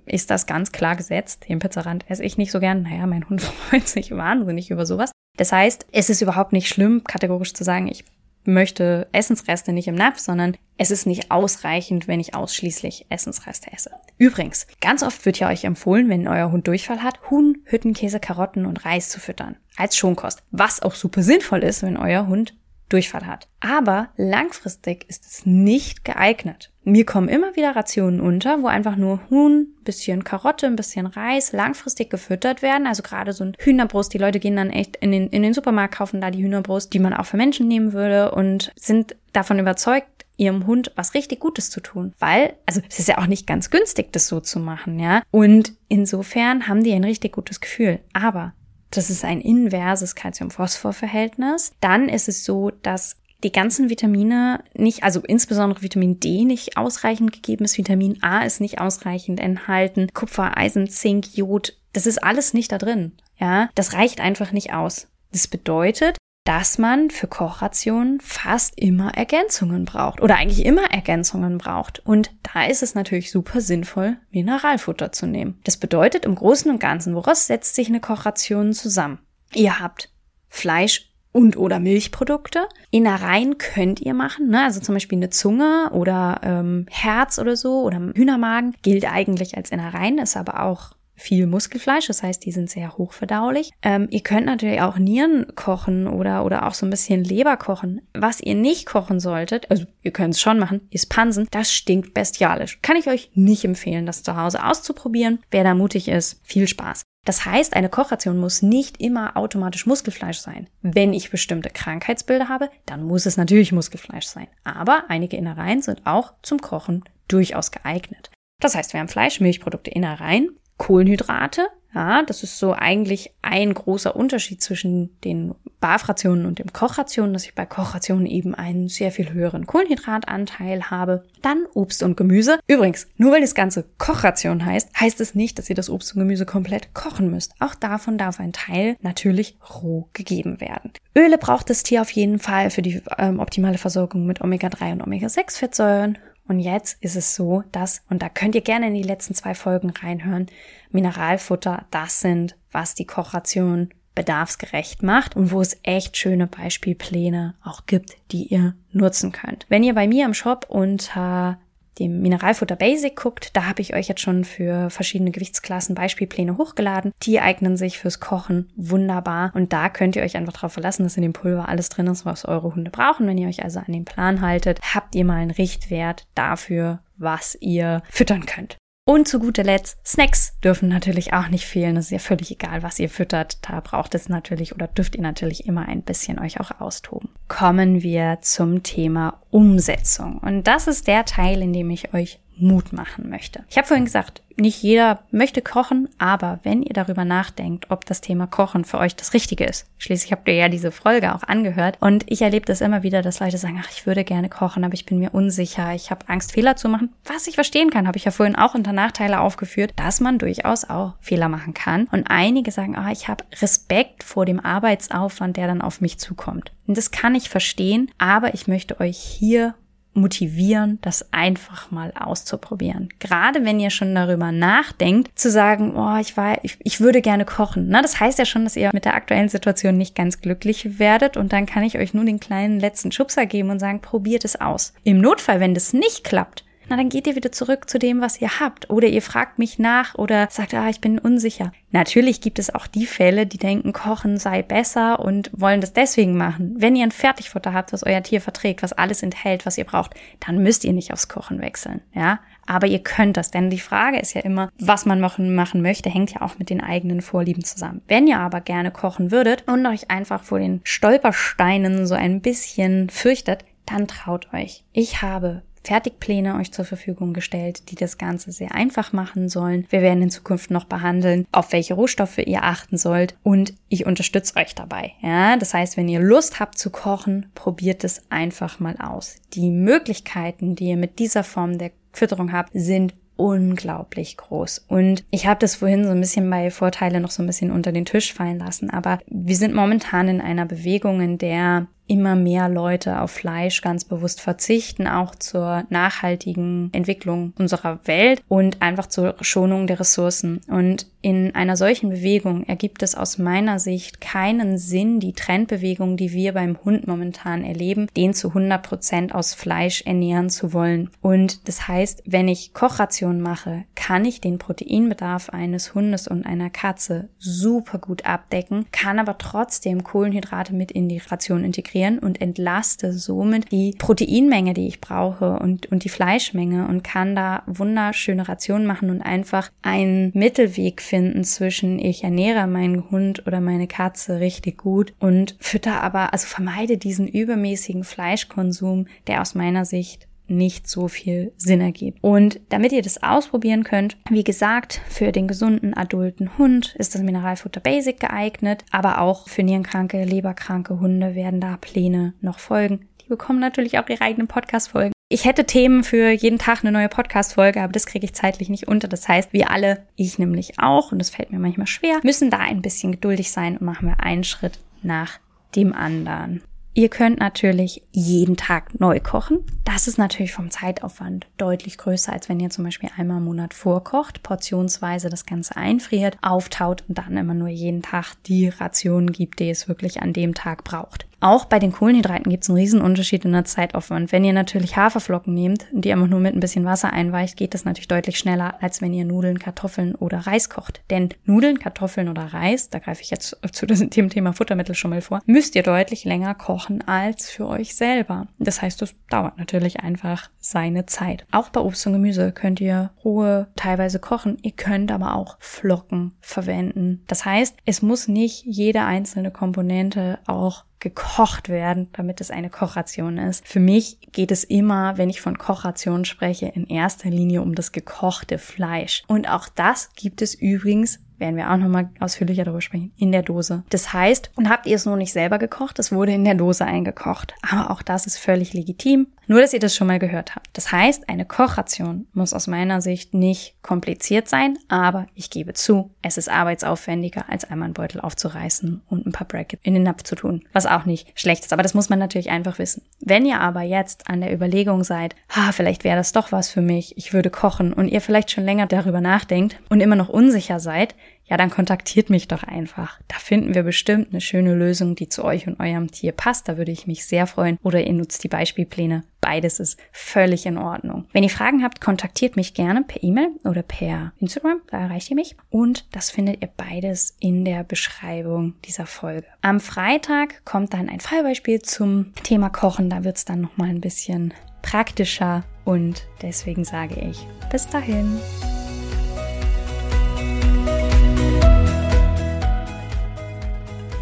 ist 0.06 0.30
das 0.30 0.46
ganz 0.46 0.72
klar 0.72 0.96
gesetzt. 0.96 1.48
Den 1.48 1.58
Pizzarand 1.58 2.04
esse 2.08 2.24
ich 2.24 2.38
nicht 2.38 2.52
so 2.52 2.60
gern. 2.60 2.82
Naja, 2.82 3.06
mein 3.06 3.28
Hund 3.28 3.40
freut 3.70 3.88
sich 3.88 4.10
wahnsinnig 4.10 4.70
über 4.70 4.86
sowas. 4.86 5.12
Das 5.36 5.52
heißt, 5.52 5.86
es 5.92 6.10
ist 6.10 6.20
überhaupt 6.20 6.52
nicht 6.52 6.68
schlimm, 6.68 7.04
kategorisch 7.04 7.54
zu 7.54 7.64
sagen, 7.64 7.88
ich 7.88 8.04
möchte 8.48 9.08
Essensreste 9.12 9.72
nicht 9.72 9.88
im 9.88 9.94
Napf, 9.94 10.18
sondern 10.18 10.56
es 10.76 10.90
ist 10.90 11.06
nicht 11.06 11.30
ausreichend, 11.30 12.08
wenn 12.08 12.18
ich 12.18 12.34
ausschließlich 12.34 13.06
Essensreste 13.10 13.72
esse. 13.72 13.90
Übrigens, 14.16 14.66
ganz 14.80 15.02
oft 15.02 15.24
wird 15.26 15.38
ja 15.38 15.48
euch 15.48 15.64
empfohlen, 15.64 16.08
wenn 16.08 16.26
euer 16.26 16.50
Hund 16.50 16.66
Durchfall 16.66 17.02
hat, 17.02 17.30
Huhn, 17.30 17.58
Hüttenkäse, 17.64 18.20
Karotten 18.20 18.66
und 18.66 18.84
Reis 18.84 19.08
zu 19.10 19.20
füttern. 19.20 19.56
Als 19.76 19.96
Schonkost. 19.96 20.42
Was 20.50 20.82
auch 20.82 20.94
super 20.94 21.22
sinnvoll 21.22 21.62
ist, 21.62 21.82
wenn 21.82 21.96
euer 21.96 22.26
Hund 22.26 22.54
Durchfall 22.88 23.26
hat. 23.26 23.48
Aber 23.60 24.08
langfristig 24.16 25.04
ist 25.08 25.26
es 25.26 25.46
nicht 25.46 26.04
geeignet. 26.04 26.70
Mir 26.84 27.04
kommen 27.04 27.28
immer 27.28 27.54
wieder 27.54 27.76
Rationen 27.76 28.20
unter, 28.20 28.62
wo 28.62 28.66
einfach 28.66 28.96
nur 28.96 29.20
Huhn, 29.28 29.68
bisschen 29.84 30.24
Karotte, 30.24 30.66
ein 30.66 30.76
bisschen 30.76 31.06
Reis 31.06 31.52
langfristig 31.52 32.08
gefüttert 32.08 32.62
werden. 32.62 32.86
Also 32.86 33.02
gerade 33.02 33.32
so 33.32 33.44
ein 33.44 33.56
Hühnerbrust. 33.58 34.14
Die 34.14 34.18
Leute 34.18 34.40
gehen 34.40 34.56
dann 34.56 34.70
echt 34.70 34.96
in 34.96 35.12
den, 35.12 35.28
in 35.28 35.42
den 35.42 35.52
Supermarkt, 35.52 35.96
kaufen 35.96 36.20
da 36.20 36.30
die 36.30 36.42
Hühnerbrust, 36.42 36.92
die 36.92 36.98
man 36.98 37.12
auch 37.12 37.26
für 37.26 37.36
Menschen 37.36 37.68
nehmen 37.68 37.92
würde 37.92 38.30
und 38.30 38.72
sind 38.76 39.16
davon 39.32 39.58
überzeugt, 39.58 40.18
ihrem 40.38 40.66
Hund 40.66 40.92
was 40.96 41.12
richtig 41.14 41.40
Gutes 41.40 41.68
zu 41.68 41.80
tun. 41.80 42.14
Weil, 42.18 42.54
also 42.64 42.80
es 42.88 42.98
ist 42.98 43.08
ja 43.08 43.18
auch 43.18 43.26
nicht 43.26 43.46
ganz 43.46 43.70
günstig, 43.70 44.12
das 44.12 44.28
so 44.28 44.40
zu 44.40 44.58
machen, 44.58 44.98
ja. 44.98 45.22
Und 45.30 45.74
insofern 45.88 46.68
haben 46.68 46.84
die 46.84 46.94
ein 46.94 47.04
richtig 47.04 47.32
gutes 47.32 47.60
Gefühl. 47.60 47.98
Aber 48.14 48.54
das 48.90 49.10
ist 49.10 49.24
ein 49.24 49.40
inverses 49.40 50.14
Calcium-Phosphor-Verhältnis. 50.14 51.72
Dann 51.80 52.08
ist 52.08 52.28
es 52.28 52.44
so, 52.44 52.70
dass 52.82 53.16
die 53.44 53.52
ganzen 53.52 53.88
Vitamine 53.88 54.64
nicht, 54.74 55.04
also 55.04 55.20
insbesondere 55.20 55.82
Vitamin 55.82 56.18
D 56.18 56.44
nicht 56.44 56.76
ausreichend 56.76 57.32
gegeben 57.32 57.64
ist, 57.64 57.78
Vitamin 57.78 58.22
A 58.22 58.42
ist 58.42 58.60
nicht 58.60 58.80
ausreichend 58.80 59.38
enthalten, 59.40 60.08
Kupfer, 60.12 60.56
Eisen, 60.56 60.88
Zink, 60.88 61.36
Jod, 61.36 61.76
das 61.92 62.06
ist 62.06 62.22
alles 62.22 62.52
nicht 62.52 62.72
da 62.72 62.78
drin. 62.78 63.12
Ja, 63.38 63.70
das 63.74 63.92
reicht 63.92 64.20
einfach 64.20 64.52
nicht 64.52 64.72
aus. 64.72 65.06
Das 65.30 65.46
bedeutet, 65.46 66.16
dass 66.48 66.78
man 66.78 67.10
für 67.10 67.26
Kochrationen 67.26 68.20
fast 68.22 68.80
immer 68.80 69.12
Ergänzungen 69.14 69.84
braucht 69.84 70.22
oder 70.22 70.36
eigentlich 70.36 70.64
immer 70.64 70.90
Ergänzungen 70.90 71.58
braucht. 71.58 71.98
Und 72.06 72.30
da 72.42 72.64
ist 72.64 72.82
es 72.82 72.94
natürlich 72.94 73.30
super 73.30 73.60
sinnvoll, 73.60 74.16
Mineralfutter 74.30 75.12
zu 75.12 75.26
nehmen. 75.26 75.60
Das 75.64 75.76
bedeutet 75.76 76.24
im 76.24 76.34
Großen 76.34 76.70
und 76.70 76.78
Ganzen, 76.78 77.14
woraus 77.14 77.48
setzt 77.48 77.74
sich 77.74 77.88
eine 77.88 78.00
Kochration 78.00 78.72
zusammen? 78.72 79.18
Ihr 79.52 79.78
habt 79.78 80.10
Fleisch 80.48 81.12
und 81.32 81.58
oder 81.58 81.80
Milchprodukte. 81.80 82.66
Innereien 82.90 83.58
könnt 83.58 84.00
ihr 84.00 84.14
machen, 84.14 84.48
ne? 84.48 84.64
also 84.64 84.80
zum 84.80 84.94
Beispiel 84.94 85.18
eine 85.18 85.28
Zunge 85.28 85.90
oder 85.92 86.40
ähm, 86.42 86.86
Herz 86.88 87.38
oder 87.38 87.56
so 87.56 87.82
oder 87.82 88.00
Hühnermagen 88.14 88.74
gilt 88.80 89.04
eigentlich 89.04 89.54
als 89.58 89.70
Innereien, 89.70 90.16
ist 90.16 90.34
aber 90.34 90.62
auch 90.62 90.92
viel 91.18 91.46
Muskelfleisch, 91.46 92.06
das 92.06 92.22
heißt, 92.22 92.44
die 92.44 92.52
sind 92.52 92.70
sehr 92.70 92.96
hochverdaulich. 92.96 93.72
Ähm, 93.82 94.06
ihr 94.10 94.22
könnt 94.22 94.46
natürlich 94.46 94.80
auch 94.80 94.96
Nieren 94.96 95.46
kochen 95.54 96.06
oder, 96.06 96.44
oder 96.44 96.66
auch 96.66 96.74
so 96.74 96.86
ein 96.86 96.90
bisschen 96.90 97.24
Leber 97.24 97.56
kochen. 97.56 98.00
Was 98.14 98.40
ihr 98.40 98.54
nicht 98.54 98.86
kochen 98.86 99.20
solltet, 99.20 99.70
also 99.70 99.84
ihr 100.02 100.12
könnt 100.12 100.34
es 100.34 100.40
schon 100.40 100.58
machen, 100.58 100.82
ist 100.90 101.10
Pansen. 101.10 101.48
Das 101.50 101.72
stinkt 101.72 102.14
bestialisch. 102.14 102.80
Kann 102.82 102.96
ich 102.96 103.08
euch 103.08 103.30
nicht 103.34 103.64
empfehlen, 103.64 104.06
das 104.06 104.22
zu 104.22 104.36
Hause 104.36 104.64
auszuprobieren. 104.64 105.40
Wer 105.50 105.64
da 105.64 105.74
mutig 105.74 106.08
ist, 106.08 106.40
viel 106.44 106.68
Spaß. 106.68 107.02
Das 107.24 107.44
heißt, 107.44 107.76
eine 107.76 107.90
Kochration 107.90 108.38
muss 108.38 108.62
nicht 108.62 109.02
immer 109.02 109.36
automatisch 109.36 109.86
Muskelfleisch 109.86 110.38
sein. 110.38 110.68
Wenn 110.80 111.12
ich 111.12 111.30
bestimmte 111.30 111.68
Krankheitsbilder 111.68 112.48
habe, 112.48 112.70
dann 112.86 113.02
muss 113.02 113.26
es 113.26 113.36
natürlich 113.36 113.72
Muskelfleisch 113.72 114.24
sein. 114.24 114.46
Aber 114.64 115.04
einige 115.08 115.36
Innereien 115.36 115.82
sind 115.82 116.06
auch 116.06 116.32
zum 116.42 116.60
Kochen 116.60 117.04
durchaus 117.26 117.70
geeignet. 117.70 118.30
Das 118.60 118.74
heißt, 118.74 118.92
wir 118.92 119.00
haben 119.00 119.08
Fleisch, 119.08 119.40
Milchprodukte, 119.40 119.90
Innereien 119.90 120.56
Kohlenhydrate. 120.78 121.68
Ja, 121.94 122.22
das 122.22 122.42
ist 122.42 122.58
so 122.58 122.74
eigentlich 122.74 123.32
ein 123.40 123.72
großer 123.72 124.14
Unterschied 124.14 124.62
zwischen 124.62 125.18
den 125.22 125.54
Barfrationen 125.80 126.44
und 126.44 126.58
dem 126.58 126.72
Kochrationen, 126.72 127.32
dass 127.32 127.44
ich 127.44 127.54
bei 127.54 127.64
Kochrationen 127.64 128.26
eben 128.26 128.54
einen 128.54 128.88
sehr 128.88 129.10
viel 129.10 129.32
höheren 129.32 129.66
Kohlenhydratanteil 129.66 130.90
habe. 130.90 131.24
Dann 131.40 131.64
Obst 131.72 132.02
und 132.02 132.16
Gemüse. 132.16 132.58
Übrigens, 132.66 133.08
nur 133.16 133.32
weil 133.32 133.40
das 133.40 133.54
Ganze 133.54 133.86
Kochration 133.96 134.66
heißt, 134.66 135.00
heißt 135.00 135.20
es 135.20 135.34
nicht, 135.34 135.58
dass 135.58 135.70
ihr 135.70 135.76
das 135.76 135.88
Obst 135.88 136.14
und 136.14 136.20
Gemüse 136.20 136.44
komplett 136.44 136.92
kochen 136.92 137.30
müsst. 137.30 137.54
Auch 137.58 137.74
davon 137.74 138.18
darf 138.18 138.38
ein 138.38 138.52
Teil 138.52 138.96
natürlich 139.00 139.56
roh 139.82 140.08
gegeben 140.12 140.60
werden. 140.60 140.92
Öle 141.16 141.38
braucht 141.38 141.70
das 141.70 141.82
Tier 141.82 142.02
auf 142.02 142.10
jeden 142.10 142.38
Fall 142.38 142.70
für 142.70 142.82
die 142.82 143.02
ähm, 143.16 143.40
optimale 143.40 143.78
Versorgung 143.78 144.26
mit 144.26 144.42
Omega-3 144.42 144.92
und 144.92 145.02
Omega-6-Fettsäuren. 145.02 146.18
Und 146.48 146.60
jetzt 146.60 147.00
ist 147.02 147.14
es 147.14 147.34
so, 147.34 147.62
dass, 147.72 148.02
und 148.08 148.22
da 148.22 148.28
könnt 148.28 148.54
ihr 148.54 148.62
gerne 148.62 148.88
in 148.88 148.94
die 148.94 149.02
letzten 149.02 149.34
zwei 149.34 149.54
Folgen 149.54 149.90
reinhören, 149.90 150.46
Mineralfutter 150.90 151.84
das 151.90 152.20
sind, 152.20 152.56
was 152.72 152.94
die 152.94 153.04
Kochration 153.04 153.90
bedarfsgerecht 154.14 155.04
macht 155.04 155.36
und 155.36 155.52
wo 155.52 155.60
es 155.60 155.78
echt 155.84 156.16
schöne 156.16 156.48
Beispielpläne 156.48 157.54
auch 157.62 157.86
gibt, 157.86 158.16
die 158.32 158.46
ihr 158.46 158.74
nutzen 158.90 159.30
könnt. 159.30 159.66
Wenn 159.68 159.84
ihr 159.84 159.94
bei 159.94 160.08
mir 160.08 160.24
im 160.24 160.34
Shop 160.34 160.66
unter 160.68 161.58
dem 161.98 162.20
Mineralfutter 162.20 162.76
Basic 162.76 163.16
guckt, 163.16 163.56
da 163.56 163.66
habe 163.66 163.82
ich 163.82 163.94
euch 163.94 164.08
jetzt 164.08 164.20
schon 164.20 164.44
für 164.44 164.90
verschiedene 164.90 165.30
Gewichtsklassen 165.30 165.94
Beispielpläne 165.94 166.56
hochgeladen. 166.56 167.12
Die 167.22 167.40
eignen 167.40 167.76
sich 167.76 167.98
fürs 167.98 168.20
Kochen 168.20 168.70
wunderbar 168.76 169.52
und 169.54 169.72
da 169.72 169.88
könnt 169.88 170.16
ihr 170.16 170.22
euch 170.22 170.36
einfach 170.36 170.52
darauf 170.52 170.72
verlassen, 170.72 171.02
dass 171.02 171.16
in 171.16 171.22
dem 171.22 171.32
Pulver 171.32 171.68
alles 171.68 171.88
drin 171.88 172.06
ist, 172.06 172.24
was 172.24 172.44
eure 172.44 172.74
Hunde 172.74 172.90
brauchen. 172.90 173.26
Wenn 173.26 173.38
ihr 173.38 173.48
euch 173.48 173.62
also 173.62 173.80
an 173.80 173.92
den 173.92 174.04
Plan 174.04 174.40
haltet, 174.40 174.80
habt 174.94 175.14
ihr 175.14 175.24
mal 175.24 175.36
einen 175.36 175.50
Richtwert 175.50 176.26
dafür, 176.34 177.00
was 177.16 177.56
ihr 177.60 178.02
füttern 178.10 178.46
könnt. 178.46 178.76
Und 179.08 179.26
zu 179.26 179.38
guter 179.38 179.64
Letzt, 179.64 179.96
Snacks 180.06 180.58
dürfen 180.62 180.90
natürlich 180.90 181.32
auch 181.32 181.48
nicht 181.48 181.64
fehlen. 181.64 181.96
Es 181.96 182.04
ist 182.06 182.10
ja 182.10 182.18
völlig 182.18 182.50
egal, 182.50 182.82
was 182.82 182.98
ihr 182.98 183.08
füttert. 183.08 183.56
Da 183.66 183.80
braucht 183.80 184.14
es 184.14 184.28
natürlich 184.28 184.74
oder 184.74 184.86
dürft 184.86 185.16
ihr 185.16 185.22
natürlich 185.22 185.66
immer 185.66 185.88
ein 185.88 186.02
bisschen 186.02 186.38
euch 186.38 186.60
auch 186.60 186.78
austoben. 186.78 187.30
Kommen 187.48 188.02
wir 188.02 188.40
zum 188.42 188.82
Thema 188.82 189.40
Umsetzung. 189.48 190.36
Und 190.40 190.66
das 190.66 190.88
ist 190.88 191.06
der 191.06 191.24
Teil, 191.24 191.62
in 191.62 191.72
dem 191.72 191.88
ich 191.88 192.12
euch 192.12 192.38
Mut 192.60 192.92
machen 192.92 193.28
möchte. 193.28 193.64
Ich 193.68 193.76
habe 193.76 193.86
vorhin 193.86 194.04
gesagt, 194.04 194.42
nicht 194.60 194.82
jeder 194.82 195.20
möchte 195.30 195.62
kochen, 195.62 196.08
aber 196.18 196.58
wenn 196.64 196.82
ihr 196.82 196.92
darüber 196.92 197.24
nachdenkt, 197.24 197.90
ob 197.90 198.04
das 198.04 198.20
Thema 198.20 198.46
Kochen 198.46 198.84
für 198.84 198.98
euch 198.98 199.14
das 199.14 199.32
Richtige 199.32 199.64
ist, 199.64 199.86
schließlich 199.98 200.32
habt 200.32 200.48
ihr 200.48 200.54
ja 200.54 200.68
diese 200.68 200.90
Folge 200.90 201.34
auch 201.34 201.44
angehört 201.44 201.98
und 202.00 202.24
ich 202.26 202.42
erlebe 202.42 202.66
das 202.66 202.80
immer 202.80 203.02
wieder, 203.02 203.22
dass 203.22 203.40
Leute 203.40 203.58
sagen, 203.58 203.80
ach, 203.80 203.90
ich 203.92 204.06
würde 204.06 204.24
gerne 204.24 204.48
kochen, 204.48 204.84
aber 204.84 204.94
ich 204.94 205.06
bin 205.06 205.18
mir 205.18 205.32
unsicher, 205.32 205.94
ich 205.94 206.10
habe 206.10 206.28
Angst, 206.28 206.52
Fehler 206.52 206.76
zu 206.76 206.88
machen, 206.88 207.12
was 207.24 207.46
ich 207.46 207.54
verstehen 207.54 207.90
kann, 207.90 208.08
habe 208.08 208.18
ich 208.18 208.24
ja 208.24 208.32
vorhin 208.32 208.56
auch 208.56 208.74
unter 208.74 208.92
Nachteile 208.92 209.40
aufgeführt, 209.40 209.92
dass 209.96 210.20
man 210.20 210.38
durchaus 210.38 210.84
auch 210.84 211.14
Fehler 211.20 211.48
machen 211.48 211.74
kann 211.74 212.08
und 212.10 212.28
einige 212.28 212.72
sagen, 212.72 212.96
ah, 212.96 213.12
ich 213.12 213.28
habe 213.28 213.44
Respekt 213.60 214.24
vor 214.24 214.44
dem 214.44 214.58
Arbeitsaufwand, 214.58 215.56
der 215.56 215.68
dann 215.68 215.82
auf 215.82 216.00
mich 216.00 216.18
zukommt. 216.18 216.72
Und 216.86 216.96
das 216.96 217.10
kann 217.10 217.34
ich 217.34 217.48
verstehen, 217.48 218.10
aber 218.18 218.54
ich 218.54 218.66
möchte 218.66 218.98
euch 218.98 219.18
hier 219.18 219.74
motivieren, 220.14 220.98
das 221.02 221.32
einfach 221.32 221.90
mal 221.90 222.12
auszuprobieren. 222.18 223.08
Gerade 223.18 223.64
wenn 223.64 223.80
ihr 223.80 223.90
schon 223.90 224.14
darüber 224.14 224.52
nachdenkt, 224.52 225.38
zu 225.38 225.50
sagen, 225.50 225.96
oh, 225.96 226.18
ich 226.20 226.36
war, 226.36 226.62
ich, 226.64 226.76
ich 226.82 227.00
würde 227.00 227.22
gerne 227.22 227.44
kochen. 227.44 227.86
Na, 227.88 228.02
das 228.02 228.20
heißt 228.20 228.38
ja 228.38 228.44
schon, 228.44 228.64
dass 228.64 228.76
ihr 228.76 228.90
mit 228.92 229.04
der 229.04 229.14
aktuellen 229.14 229.48
Situation 229.48 229.96
nicht 229.96 230.14
ganz 230.14 230.40
glücklich 230.40 230.98
werdet 230.98 231.36
und 231.36 231.52
dann 231.52 231.66
kann 231.66 231.84
ich 231.84 231.98
euch 231.98 232.14
nur 232.14 232.24
den 232.24 232.40
kleinen 232.40 232.80
letzten 232.80 233.12
Schubser 233.12 233.46
geben 233.46 233.70
und 233.70 233.78
sagen, 233.78 234.00
probiert 234.00 234.44
es 234.44 234.60
aus. 234.60 234.92
Im 235.04 235.20
Notfall, 235.20 235.60
wenn 235.60 235.74
das 235.74 235.92
nicht 235.92 236.24
klappt, 236.24 236.64
na 236.88 236.96
dann 236.96 237.08
geht 237.08 237.26
ihr 237.26 237.36
wieder 237.36 237.52
zurück 237.52 237.88
zu 237.88 237.98
dem, 237.98 238.20
was 238.20 238.40
ihr 238.40 238.60
habt. 238.60 238.90
Oder 238.90 239.08
ihr 239.08 239.22
fragt 239.22 239.58
mich 239.58 239.78
nach 239.78 240.14
oder 240.14 240.48
sagt, 240.50 240.74
ah, 240.74 240.88
ich 240.88 241.00
bin 241.00 241.18
unsicher. 241.18 241.72
Natürlich 241.90 242.40
gibt 242.40 242.58
es 242.58 242.74
auch 242.74 242.86
die 242.86 243.06
Fälle, 243.06 243.46
die 243.46 243.58
denken, 243.58 243.92
Kochen 243.92 244.38
sei 244.38 244.62
besser 244.62 245.20
und 245.20 245.50
wollen 245.52 245.80
das 245.80 245.92
deswegen 245.92 246.36
machen. 246.36 246.74
Wenn 246.78 246.96
ihr 246.96 247.04
ein 247.04 247.10
Fertigfutter 247.10 247.72
habt, 247.72 247.92
was 247.92 248.04
euer 248.04 248.22
Tier 248.22 248.40
verträgt, 248.40 248.82
was 248.82 248.92
alles 248.92 249.22
enthält, 249.22 249.66
was 249.66 249.78
ihr 249.78 249.84
braucht, 249.84 250.14
dann 250.46 250.62
müsst 250.62 250.84
ihr 250.84 250.92
nicht 250.92 251.12
aufs 251.12 251.28
Kochen 251.28 251.60
wechseln, 251.60 252.00
ja. 252.14 252.40
Aber 252.66 252.86
ihr 252.86 253.02
könnt 253.02 253.38
das, 253.38 253.50
denn 253.50 253.70
die 253.70 253.80
Frage 253.80 254.18
ist 254.18 254.34
ja 254.34 254.42
immer, 254.42 254.70
was 254.78 255.06
man 255.06 255.20
machen, 255.20 255.54
machen 255.54 255.80
möchte, 255.80 256.10
hängt 256.10 256.34
ja 256.34 256.42
auch 256.42 256.58
mit 256.58 256.68
den 256.68 256.82
eigenen 256.82 257.22
Vorlieben 257.22 257.64
zusammen. 257.64 258.02
Wenn 258.08 258.26
ihr 258.26 258.38
aber 258.38 258.60
gerne 258.60 258.90
kochen 258.90 259.30
würdet 259.30 259.66
und 259.66 259.86
euch 259.86 260.10
einfach 260.10 260.42
vor 260.42 260.58
den 260.58 260.82
Stolpersteinen 260.84 262.06
so 262.06 262.14
ein 262.14 262.42
bisschen 262.42 263.08
fürchtet, 263.08 263.64
dann 263.86 264.06
traut 264.06 264.52
euch. 264.52 264.84
Ich 264.92 265.22
habe 265.22 265.62
Fertigpläne 265.84 266.56
euch 266.56 266.72
zur 266.72 266.84
Verfügung 266.84 267.32
gestellt, 267.32 267.90
die 267.90 267.94
das 267.94 268.18
Ganze 268.18 268.52
sehr 268.52 268.74
einfach 268.74 269.12
machen 269.12 269.48
sollen. 269.48 269.86
Wir 269.90 270.02
werden 270.02 270.22
in 270.22 270.30
Zukunft 270.30 270.70
noch 270.70 270.84
behandeln, 270.84 271.46
auf 271.52 271.72
welche 271.72 271.94
Rohstoffe 271.94 272.38
ihr 272.38 272.64
achten 272.64 272.96
sollt 272.96 273.36
und 273.42 273.74
ich 273.88 274.06
unterstütze 274.06 274.56
euch 274.56 274.74
dabei. 274.74 275.12
Ja, 275.22 275.56
das 275.56 275.74
heißt, 275.74 275.96
wenn 275.96 276.08
ihr 276.08 276.20
Lust 276.20 276.60
habt 276.60 276.78
zu 276.78 276.90
kochen, 276.90 277.50
probiert 277.54 278.04
es 278.04 278.22
einfach 278.30 278.80
mal 278.80 278.96
aus. 278.98 279.36
Die 279.54 279.70
Möglichkeiten, 279.70 280.74
die 280.74 280.88
ihr 280.88 280.96
mit 280.96 281.18
dieser 281.18 281.44
Form 281.44 281.78
der 281.78 281.90
Fütterung 282.12 282.52
habt, 282.52 282.70
sind 282.74 283.14
unglaublich 283.38 284.36
groß. 284.36 284.84
Und 284.88 285.24
ich 285.30 285.46
habe 285.46 285.60
das 285.60 285.76
vorhin 285.76 286.04
so 286.04 286.10
ein 286.10 286.20
bisschen 286.20 286.50
bei 286.50 286.70
Vorteile 286.70 287.20
noch 287.20 287.30
so 287.30 287.42
ein 287.42 287.46
bisschen 287.46 287.70
unter 287.70 287.92
den 287.92 288.04
Tisch 288.04 288.34
fallen 288.34 288.58
lassen, 288.58 288.90
aber 288.90 289.20
wir 289.26 289.56
sind 289.56 289.74
momentan 289.74 290.28
in 290.28 290.40
einer 290.40 290.66
Bewegung, 290.66 291.20
in 291.20 291.38
der 291.38 291.86
immer 292.08 292.34
mehr 292.34 292.68
Leute 292.68 293.20
auf 293.20 293.30
Fleisch 293.30 293.82
ganz 293.82 294.04
bewusst 294.04 294.40
verzichten, 294.40 295.06
auch 295.06 295.34
zur 295.34 295.84
nachhaltigen 295.90 296.90
Entwicklung 296.92 297.52
unserer 297.58 298.00
Welt 298.04 298.42
und 298.48 298.82
einfach 298.82 299.06
zur 299.06 299.36
Schonung 299.40 299.86
der 299.86 300.00
Ressourcen. 300.00 300.60
Und 300.68 301.06
in 301.20 301.54
einer 301.54 301.76
solchen 301.76 302.10
Bewegung 302.10 302.64
ergibt 302.64 303.02
es 303.02 303.14
aus 303.14 303.38
meiner 303.38 303.78
Sicht 303.78 304.20
keinen 304.20 304.78
Sinn, 304.78 305.20
die 305.20 305.32
Trendbewegung, 305.32 306.16
die 306.16 306.32
wir 306.32 306.54
beim 306.54 306.78
Hund 306.84 307.06
momentan 307.06 307.64
erleben, 307.64 308.06
den 308.16 308.34
zu 308.34 308.48
100 308.48 308.82
Prozent 308.82 309.34
aus 309.34 309.52
Fleisch 309.52 310.02
ernähren 310.02 310.48
zu 310.48 310.72
wollen. 310.72 311.10
Und 311.20 311.68
das 311.68 311.88
heißt, 311.88 312.22
wenn 312.24 312.48
ich 312.48 312.72
Kochration 312.72 313.40
mache, 313.40 313.84
kann 313.94 314.24
ich 314.24 314.40
den 314.40 314.58
Proteinbedarf 314.58 315.50
eines 315.50 315.94
Hundes 315.94 316.28
und 316.28 316.46
einer 316.46 316.70
Katze 316.70 317.28
super 317.38 317.98
gut 317.98 318.24
abdecken, 318.24 318.86
kann 318.92 319.18
aber 319.18 319.36
trotzdem 319.36 320.04
Kohlenhydrate 320.04 320.72
mit 320.72 320.92
in 320.92 321.08
die 321.08 321.18
Ration 321.18 321.64
integrieren 321.64 321.97
integrieren 321.98 322.18
und 322.18 322.40
entlaste 322.40 323.12
somit 323.12 323.70
die 323.72 323.94
Proteinmenge, 323.98 324.74
die 324.74 324.86
ich 324.86 325.00
brauche 325.00 325.58
und, 325.58 325.86
und 325.90 326.04
die 326.04 326.08
Fleischmenge 326.08 326.86
und 326.88 327.02
kann 327.02 327.34
da 327.34 327.62
wunderschöne 327.66 328.48
Rationen 328.48 328.86
machen 328.86 329.10
und 329.10 329.22
einfach 329.22 329.70
einen 329.82 330.30
Mittelweg 330.34 331.02
finden 331.02 331.44
zwischen 331.44 331.98
ich 331.98 332.24
ernähre 332.24 332.66
meinen 332.66 333.10
Hund 333.10 333.46
oder 333.46 333.60
meine 333.60 333.86
Katze 333.86 334.40
richtig 334.40 334.78
gut 334.78 335.12
und 335.18 335.56
fütter 335.58 336.02
aber, 336.02 336.32
also 336.32 336.46
vermeide 336.46 336.96
diesen 336.96 337.26
übermäßigen 337.26 338.04
Fleischkonsum, 338.04 339.06
der 339.26 339.40
aus 339.40 339.54
meiner 339.54 339.84
Sicht 339.84 340.26
nicht 340.48 340.88
so 340.88 341.08
viel 341.08 341.52
Sinn 341.56 341.80
ergibt. 341.80 342.18
Und 342.22 342.60
damit 342.68 342.92
ihr 342.92 343.02
das 343.02 343.22
ausprobieren 343.22 343.84
könnt, 343.84 344.16
wie 344.30 344.44
gesagt, 344.44 345.00
für 345.08 345.32
den 345.32 345.48
gesunden 345.48 345.94
adulten 345.94 346.56
Hund 346.58 346.94
ist 346.98 347.14
das 347.14 347.22
Mineralfutter 347.22 347.80
Basic 347.80 348.20
geeignet, 348.20 348.84
aber 348.90 349.20
auch 349.20 349.48
für 349.48 349.62
nierenkranke, 349.62 350.24
leberkranke 350.24 351.00
Hunde 351.00 351.34
werden 351.34 351.60
da 351.60 351.76
Pläne 351.76 352.34
noch 352.40 352.58
folgen. 352.58 353.08
Die 353.22 353.28
bekommen 353.28 353.60
natürlich 353.60 353.98
auch 353.98 354.08
ihre 354.08 354.22
eigenen 354.22 354.48
Podcast-Folgen. 354.48 355.12
Ich 355.30 355.44
hätte 355.44 355.66
Themen 355.66 356.04
für 356.04 356.30
jeden 356.30 356.58
Tag 356.58 356.82
eine 356.82 356.90
neue 356.90 357.10
Podcast-Folge, 357.10 357.82
aber 357.82 357.92
das 357.92 358.06
kriege 358.06 358.24
ich 358.24 358.32
zeitlich 358.32 358.70
nicht 358.70 358.88
unter. 358.88 359.08
Das 359.08 359.28
heißt, 359.28 359.52
wir 359.52 359.70
alle, 359.70 360.06
ich 360.16 360.38
nämlich 360.38 360.78
auch, 360.78 361.12
und 361.12 361.18
das 361.18 361.28
fällt 361.28 361.52
mir 361.52 361.58
manchmal 361.58 361.86
schwer, 361.86 362.20
müssen 362.22 362.48
da 362.48 362.58
ein 362.58 362.80
bisschen 362.80 363.12
geduldig 363.12 363.50
sein 363.50 363.76
und 363.76 363.82
machen 363.82 364.08
wir 364.08 364.20
einen 364.20 364.44
Schritt 364.44 364.78
nach 365.02 365.38
dem 365.76 365.92
anderen. 365.92 366.62
Ihr 366.98 367.10
könnt 367.10 367.38
natürlich 367.38 368.02
jeden 368.10 368.56
Tag 368.56 368.98
neu 368.98 369.20
kochen. 369.20 369.64
Das 369.84 370.08
ist 370.08 370.18
natürlich 370.18 370.52
vom 370.52 370.68
Zeitaufwand 370.68 371.46
deutlich 371.56 371.96
größer, 371.96 372.32
als 372.32 372.48
wenn 372.48 372.58
ihr 372.58 372.70
zum 372.70 372.82
Beispiel 372.82 373.08
einmal 373.16 373.36
im 373.36 373.44
Monat 373.44 373.72
vorkocht, 373.72 374.42
portionsweise 374.42 375.30
das 375.30 375.46
Ganze 375.46 375.76
einfriert, 375.76 376.36
auftaut 376.42 377.04
und 377.06 377.16
dann 377.16 377.36
immer 377.36 377.54
nur 377.54 377.68
jeden 377.68 378.02
Tag 378.02 378.34
die 378.46 378.66
Rationen 378.66 379.30
gibt, 379.30 379.60
die 379.60 379.70
es 379.70 379.86
wirklich 379.86 380.22
an 380.22 380.32
dem 380.32 380.54
Tag 380.54 380.82
braucht. 380.82 381.27
Auch 381.40 381.66
bei 381.66 381.78
den 381.78 381.92
Kohlenhydraten 381.92 382.50
gibt 382.50 382.64
es 382.64 382.70
einen 382.70 382.78
riesen 382.78 383.00
Unterschied 383.00 383.44
in 383.44 383.52
der 383.52 383.64
Zeitaufwand. 383.64 384.32
Wenn 384.32 384.44
ihr 384.44 384.52
natürlich 384.52 384.96
Haferflocken 384.96 385.54
nehmt 385.54 385.86
und 385.92 386.04
die 386.04 386.12
einfach 386.12 386.26
nur 386.26 386.40
mit 386.40 386.54
ein 386.54 386.60
bisschen 386.60 386.84
Wasser 386.84 387.12
einweicht, 387.12 387.56
geht 387.56 387.74
das 387.74 387.84
natürlich 387.84 388.08
deutlich 388.08 388.38
schneller, 388.38 388.74
als 388.80 389.00
wenn 389.00 389.14
ihr 389.14 389.24
Nudeln, 389.24 389.60
Kartoffeln 389.60 390.16
oder 390.16 390.38
Reis 390.38 390.68
kocht. 390.68 391.00
Denn 391.10 391.28
Nudeln, 391.44 391.78
Kartoffeln 391.78 392.28
oder 392.28 392.42
Reis, 392.42 392.90
da 392.90 392.98
greife 392.98 393.22
ich 393.22 393.30
jetzt 393.30 393.56
zu 393.72 393.86
dem 393.86 394.30
Thema 394.30 394.52
Futtermittel 394.52 394.96
schon 394.96 395.10
mal 395.10 395.20
vor, 395.20 395.40
müsst 395.46 395.76
ihr 395.76 395.84
deutlich 395.84 396.24
länger 396.24 396.54
kochen 396.54 397.06
als 397.06 397.50
für 397.50 397.68
euch 397.68 397.94
selber. 397.94 398.48
Das 398.58 398.82
heißt, 398.82 399.00
das 399.00 399.14
dauert 399.30 399.58
natürlich 399.58 400.00
einfach 400.00 400.50
seine 400.58 401.06
Zeit. 401.06 401.46
Auch 401.52 401.68
bei 401.68 401.80
Obst 401.80 402.06
und 402.06 402.14
Gemüse 402.14 402.50
könnt 402.50 402.80
ihr 402.80 403.10
rohe 403.24 403.68
teilweise 403.76 404.18
kochen. 404.18 404.58
Ihr 404.62 404.72
könnt 404.72 405.12
aber 405.12 405.36
auch 405.36 405.56
Flocken 405.60 406.34
verwenden. 406.40 407.22
Das 407.28 407.44
heißt, 407.44 407.76
es 407.84 408.02
muss 408.02 408.26
nicht 408.26 408.64
jede 408.64 409.04
einzelne 409.04 409.50
Komponente 409.50 410.40
auch 410.46 410.84
gekocht 411.00 411.68
werden, 411.68 412.08
damit 412.12 412.40
es 412.40 412.50
eine 412.50 412.70
Kochration 412.70 413.38
ist. 413.38 413.66
Für 413.66 413.80
mich 413.80 414.18
geht 414.32 414.50
es 414.50 414.64
immer, 414.64 415.16
wenn 415.16 415.30
ich 415.30 415.40
von 415.40 415.58
Kochration 415.58 416.24
spreche, 416.24 416.66
in 416.66 416.86
erster 416.86 417.30
Linie 417.30 417.62
um 417.62 417.74
das 417.74 417.92
gekochte 417.92 418.58
Fleisch. 418.58 419.22
Und 419.28 419.48
auch 419.48 419.68
das 419.68 420.10
gibt 420.14 420.42
es 420.42 420.54
übrigens 420.54 421.20
werden 421.38 421.56
wir 421.56 421.70
auch 421.70 421.76
nochmal 421.76 422.10
ausführlicher 422.20 422.64
darüber 422.64 422.80
sprechen, 422.80 423.12
in 423.16 423.32
der 423.32 423.42
Dose. 423.42 423.84
Das 423.90 424.12
heißt, 424.12 424.50
und 424.56 424.68
habt 424.68 424.86
ihr 424.86 424.96
es 424.96 425.06
nur 425.06 425.16
nicht 425.16 425.32
selber 425.32 425.58
gekocht, 425.58 425.98
es 425.98 426.12
wurde 426.12 426.32
in 426.32 426.44
der 426.44 426.54
Dose 426.54 426.84
eingekocht. 426.84 427.54
Aber 427.62 427.90
auch 427.90 428.02
das 428.02 428.26
ist 428.26 428.38
völlig 428.38 428.72
legitim. 428.72 429.28
Nur, 429.48 429.62
dass 429.62 429.72
ihr 429.72 429.80
das 429.80 429.96
schon 429.96 430.06
mal 430.06 430.18
gehört 430.18 430.54
habt. 430.54 430.68
Das 430.74 430.92
heißt, 430.92 431.28
eine 431.28 431.46
Kochration 431.46 432.26
muss 432.34 432.52
aus 432.52 432.66
meiner 432.66 433.00
Sicht 433.00 433.32
nicht 433.32 433.82
kompliziert 433.82 434.46
sein, 434.46 434.78
aber 434.88 435.26
ich 435.34 435.48
gebe 435.48 435.72
zu, 435.72 436.14
es 436.20 436.36
ist 436.36 436.50
arbeitsaufwendiger, 436.50 437.48
als 437.48 437.64
einmal 437.64 437.86
einen 437.86 437.94
Beutel 437.94 438.20
aufzureißen 438.20 439.00
und 439.08 439.26
ein 439.26 439.32
paar 439.32 439.48
Brackets 439.48 439.82
in 439.84 439.94
den 439.94 440.02
Napf 440.02 440.22
zu 440.22 440.34
tun. 440.34 440.64
Was 440.74 440.84
auch 440.84 441.06
nicht 441.06 441.32
schlecht 441.34 441.64
ist, 441.64 441.72
aber 441.72 441.82
das 441.82 441.94
muss 441.94 442.10
man 442.10 442.18
natürlich 442.18 442.50
einfach 442.50 442.78
wissen. 442.78 443.02
Wenn 443.20 443.46
ihr 443.46 443.60
aber 443.60 443.80
jetzt 443.80 444.28
an 444.28 444.42
der 444.42 444.52
Überlegung 444.52 445.02
seid, 445.02 445.34
ah, 445.48 445.72
vielleicht 445.72 446.04
wäre 446.04 446.16
das 446.16 446.32
doch 446.32 446.52
was 446.52 446.68
für 446.68 446.82
mich, 446.82 447.16
ich 447.16 447.32
würde 447.32 447.48
kochen 447.48 447.94
und 447.94 448.08
ihr 448.08 448.20
vielleicht 448.20 448.50
schon 448.50 448.64
länger 448.64 448.86
darüber 448.86 449.22
nachdenkt 449.22 449.80
und 449.88 450.00
immer 450.00 450.16
noch 450.16 450.28
unsicher 450.28 450.78
seid, 450.78 451.14
ja, 451.48 451.56
dann 451.56 451.70
kontaktiert 451.70 452.30
mich 452.30 452.46
doch 452.46 452.62
einfach. 452.62 453.18
Da 453.26 453.36
finden 453.38 453.74
wir 453.74 453.82
bestimmt 453.82 454.28
eine 454.30 454.40
schöne 454.40 454.74
Lösung, 454.74 455.14
die 455.14 455.28
zu 455.28 455.44
euch 455.44 455.66
und 455.66 455.80
eurem 455.80 456.10
Tier 456.10 456.32
passt. 456.32 456.68
Da 456.68 456.76
würde 456.76 456.92
ich 456.92 457.06
mich 457.06 457.24
sehr 457.24 457.46
freuen. 457.46 457.78
Oder 457.82 458.06
ihr 458.06 458.12
nutzt 458.12 458.44
die 458.44 458.48
Beispielpläne. 458.48 459.24
Beides 459.40 459.80
ist 459.80 459.98
völlig 460.12 460.66
in 460.66 460.76
Ordnung. 460.76 461.26
Wenn 461.32 461.42
ihr 461.42 461.50
Fragen 461.50 461.82
habt, 461.82 462.00
kontaktiert 462.00 462.56
mich 462.56 462.74
gerne 462.74 463.02
per 463.02 463.22
E-Mail 463.22 463.48
oder 463.64 463.82
per 463.82 464.32
Instagram. 464.40 464.82
Da 464.90 464.98
erreicht 464.98 465.30
ihr 465.30 465.36
mich. 465.36 465.56
Und 465.70 466.06
das 466.12 466.30
findet 466.30 466.60
ihr 466.60 466.68
beides 466.76 467.34
in 467.40 467.64
der 467.64 467.82
Beschreibung 467.82 468.74
dieser 468.84 469.06
Folge. 469.06 469.46
Am 469.62 469.80
Freitag 469.80 470.64
kommt 470.66 470.92
dann 470.92 471.08
ein 471.08 471.20
Fallbeispiel 471.20 471.80
zum 471.80 472.34
Thema 472.42 472.68
Kochen. 472.68 473.08
Da 473.08 473.24
wird 473.24 473.38
es 473.38 473.44
dann 473.46 473.62
nochmal 473.62 473.88
ein 473.88 474.02
bisschen 474.02 474.52
praktischer. 474.82 475.64
Und 475.84 476.26
deswegen 476.42 476.84
sage 476.84 477.18
ich, 477.20 477.46
bis 477.70 477.86
dahin. 477.86 478.38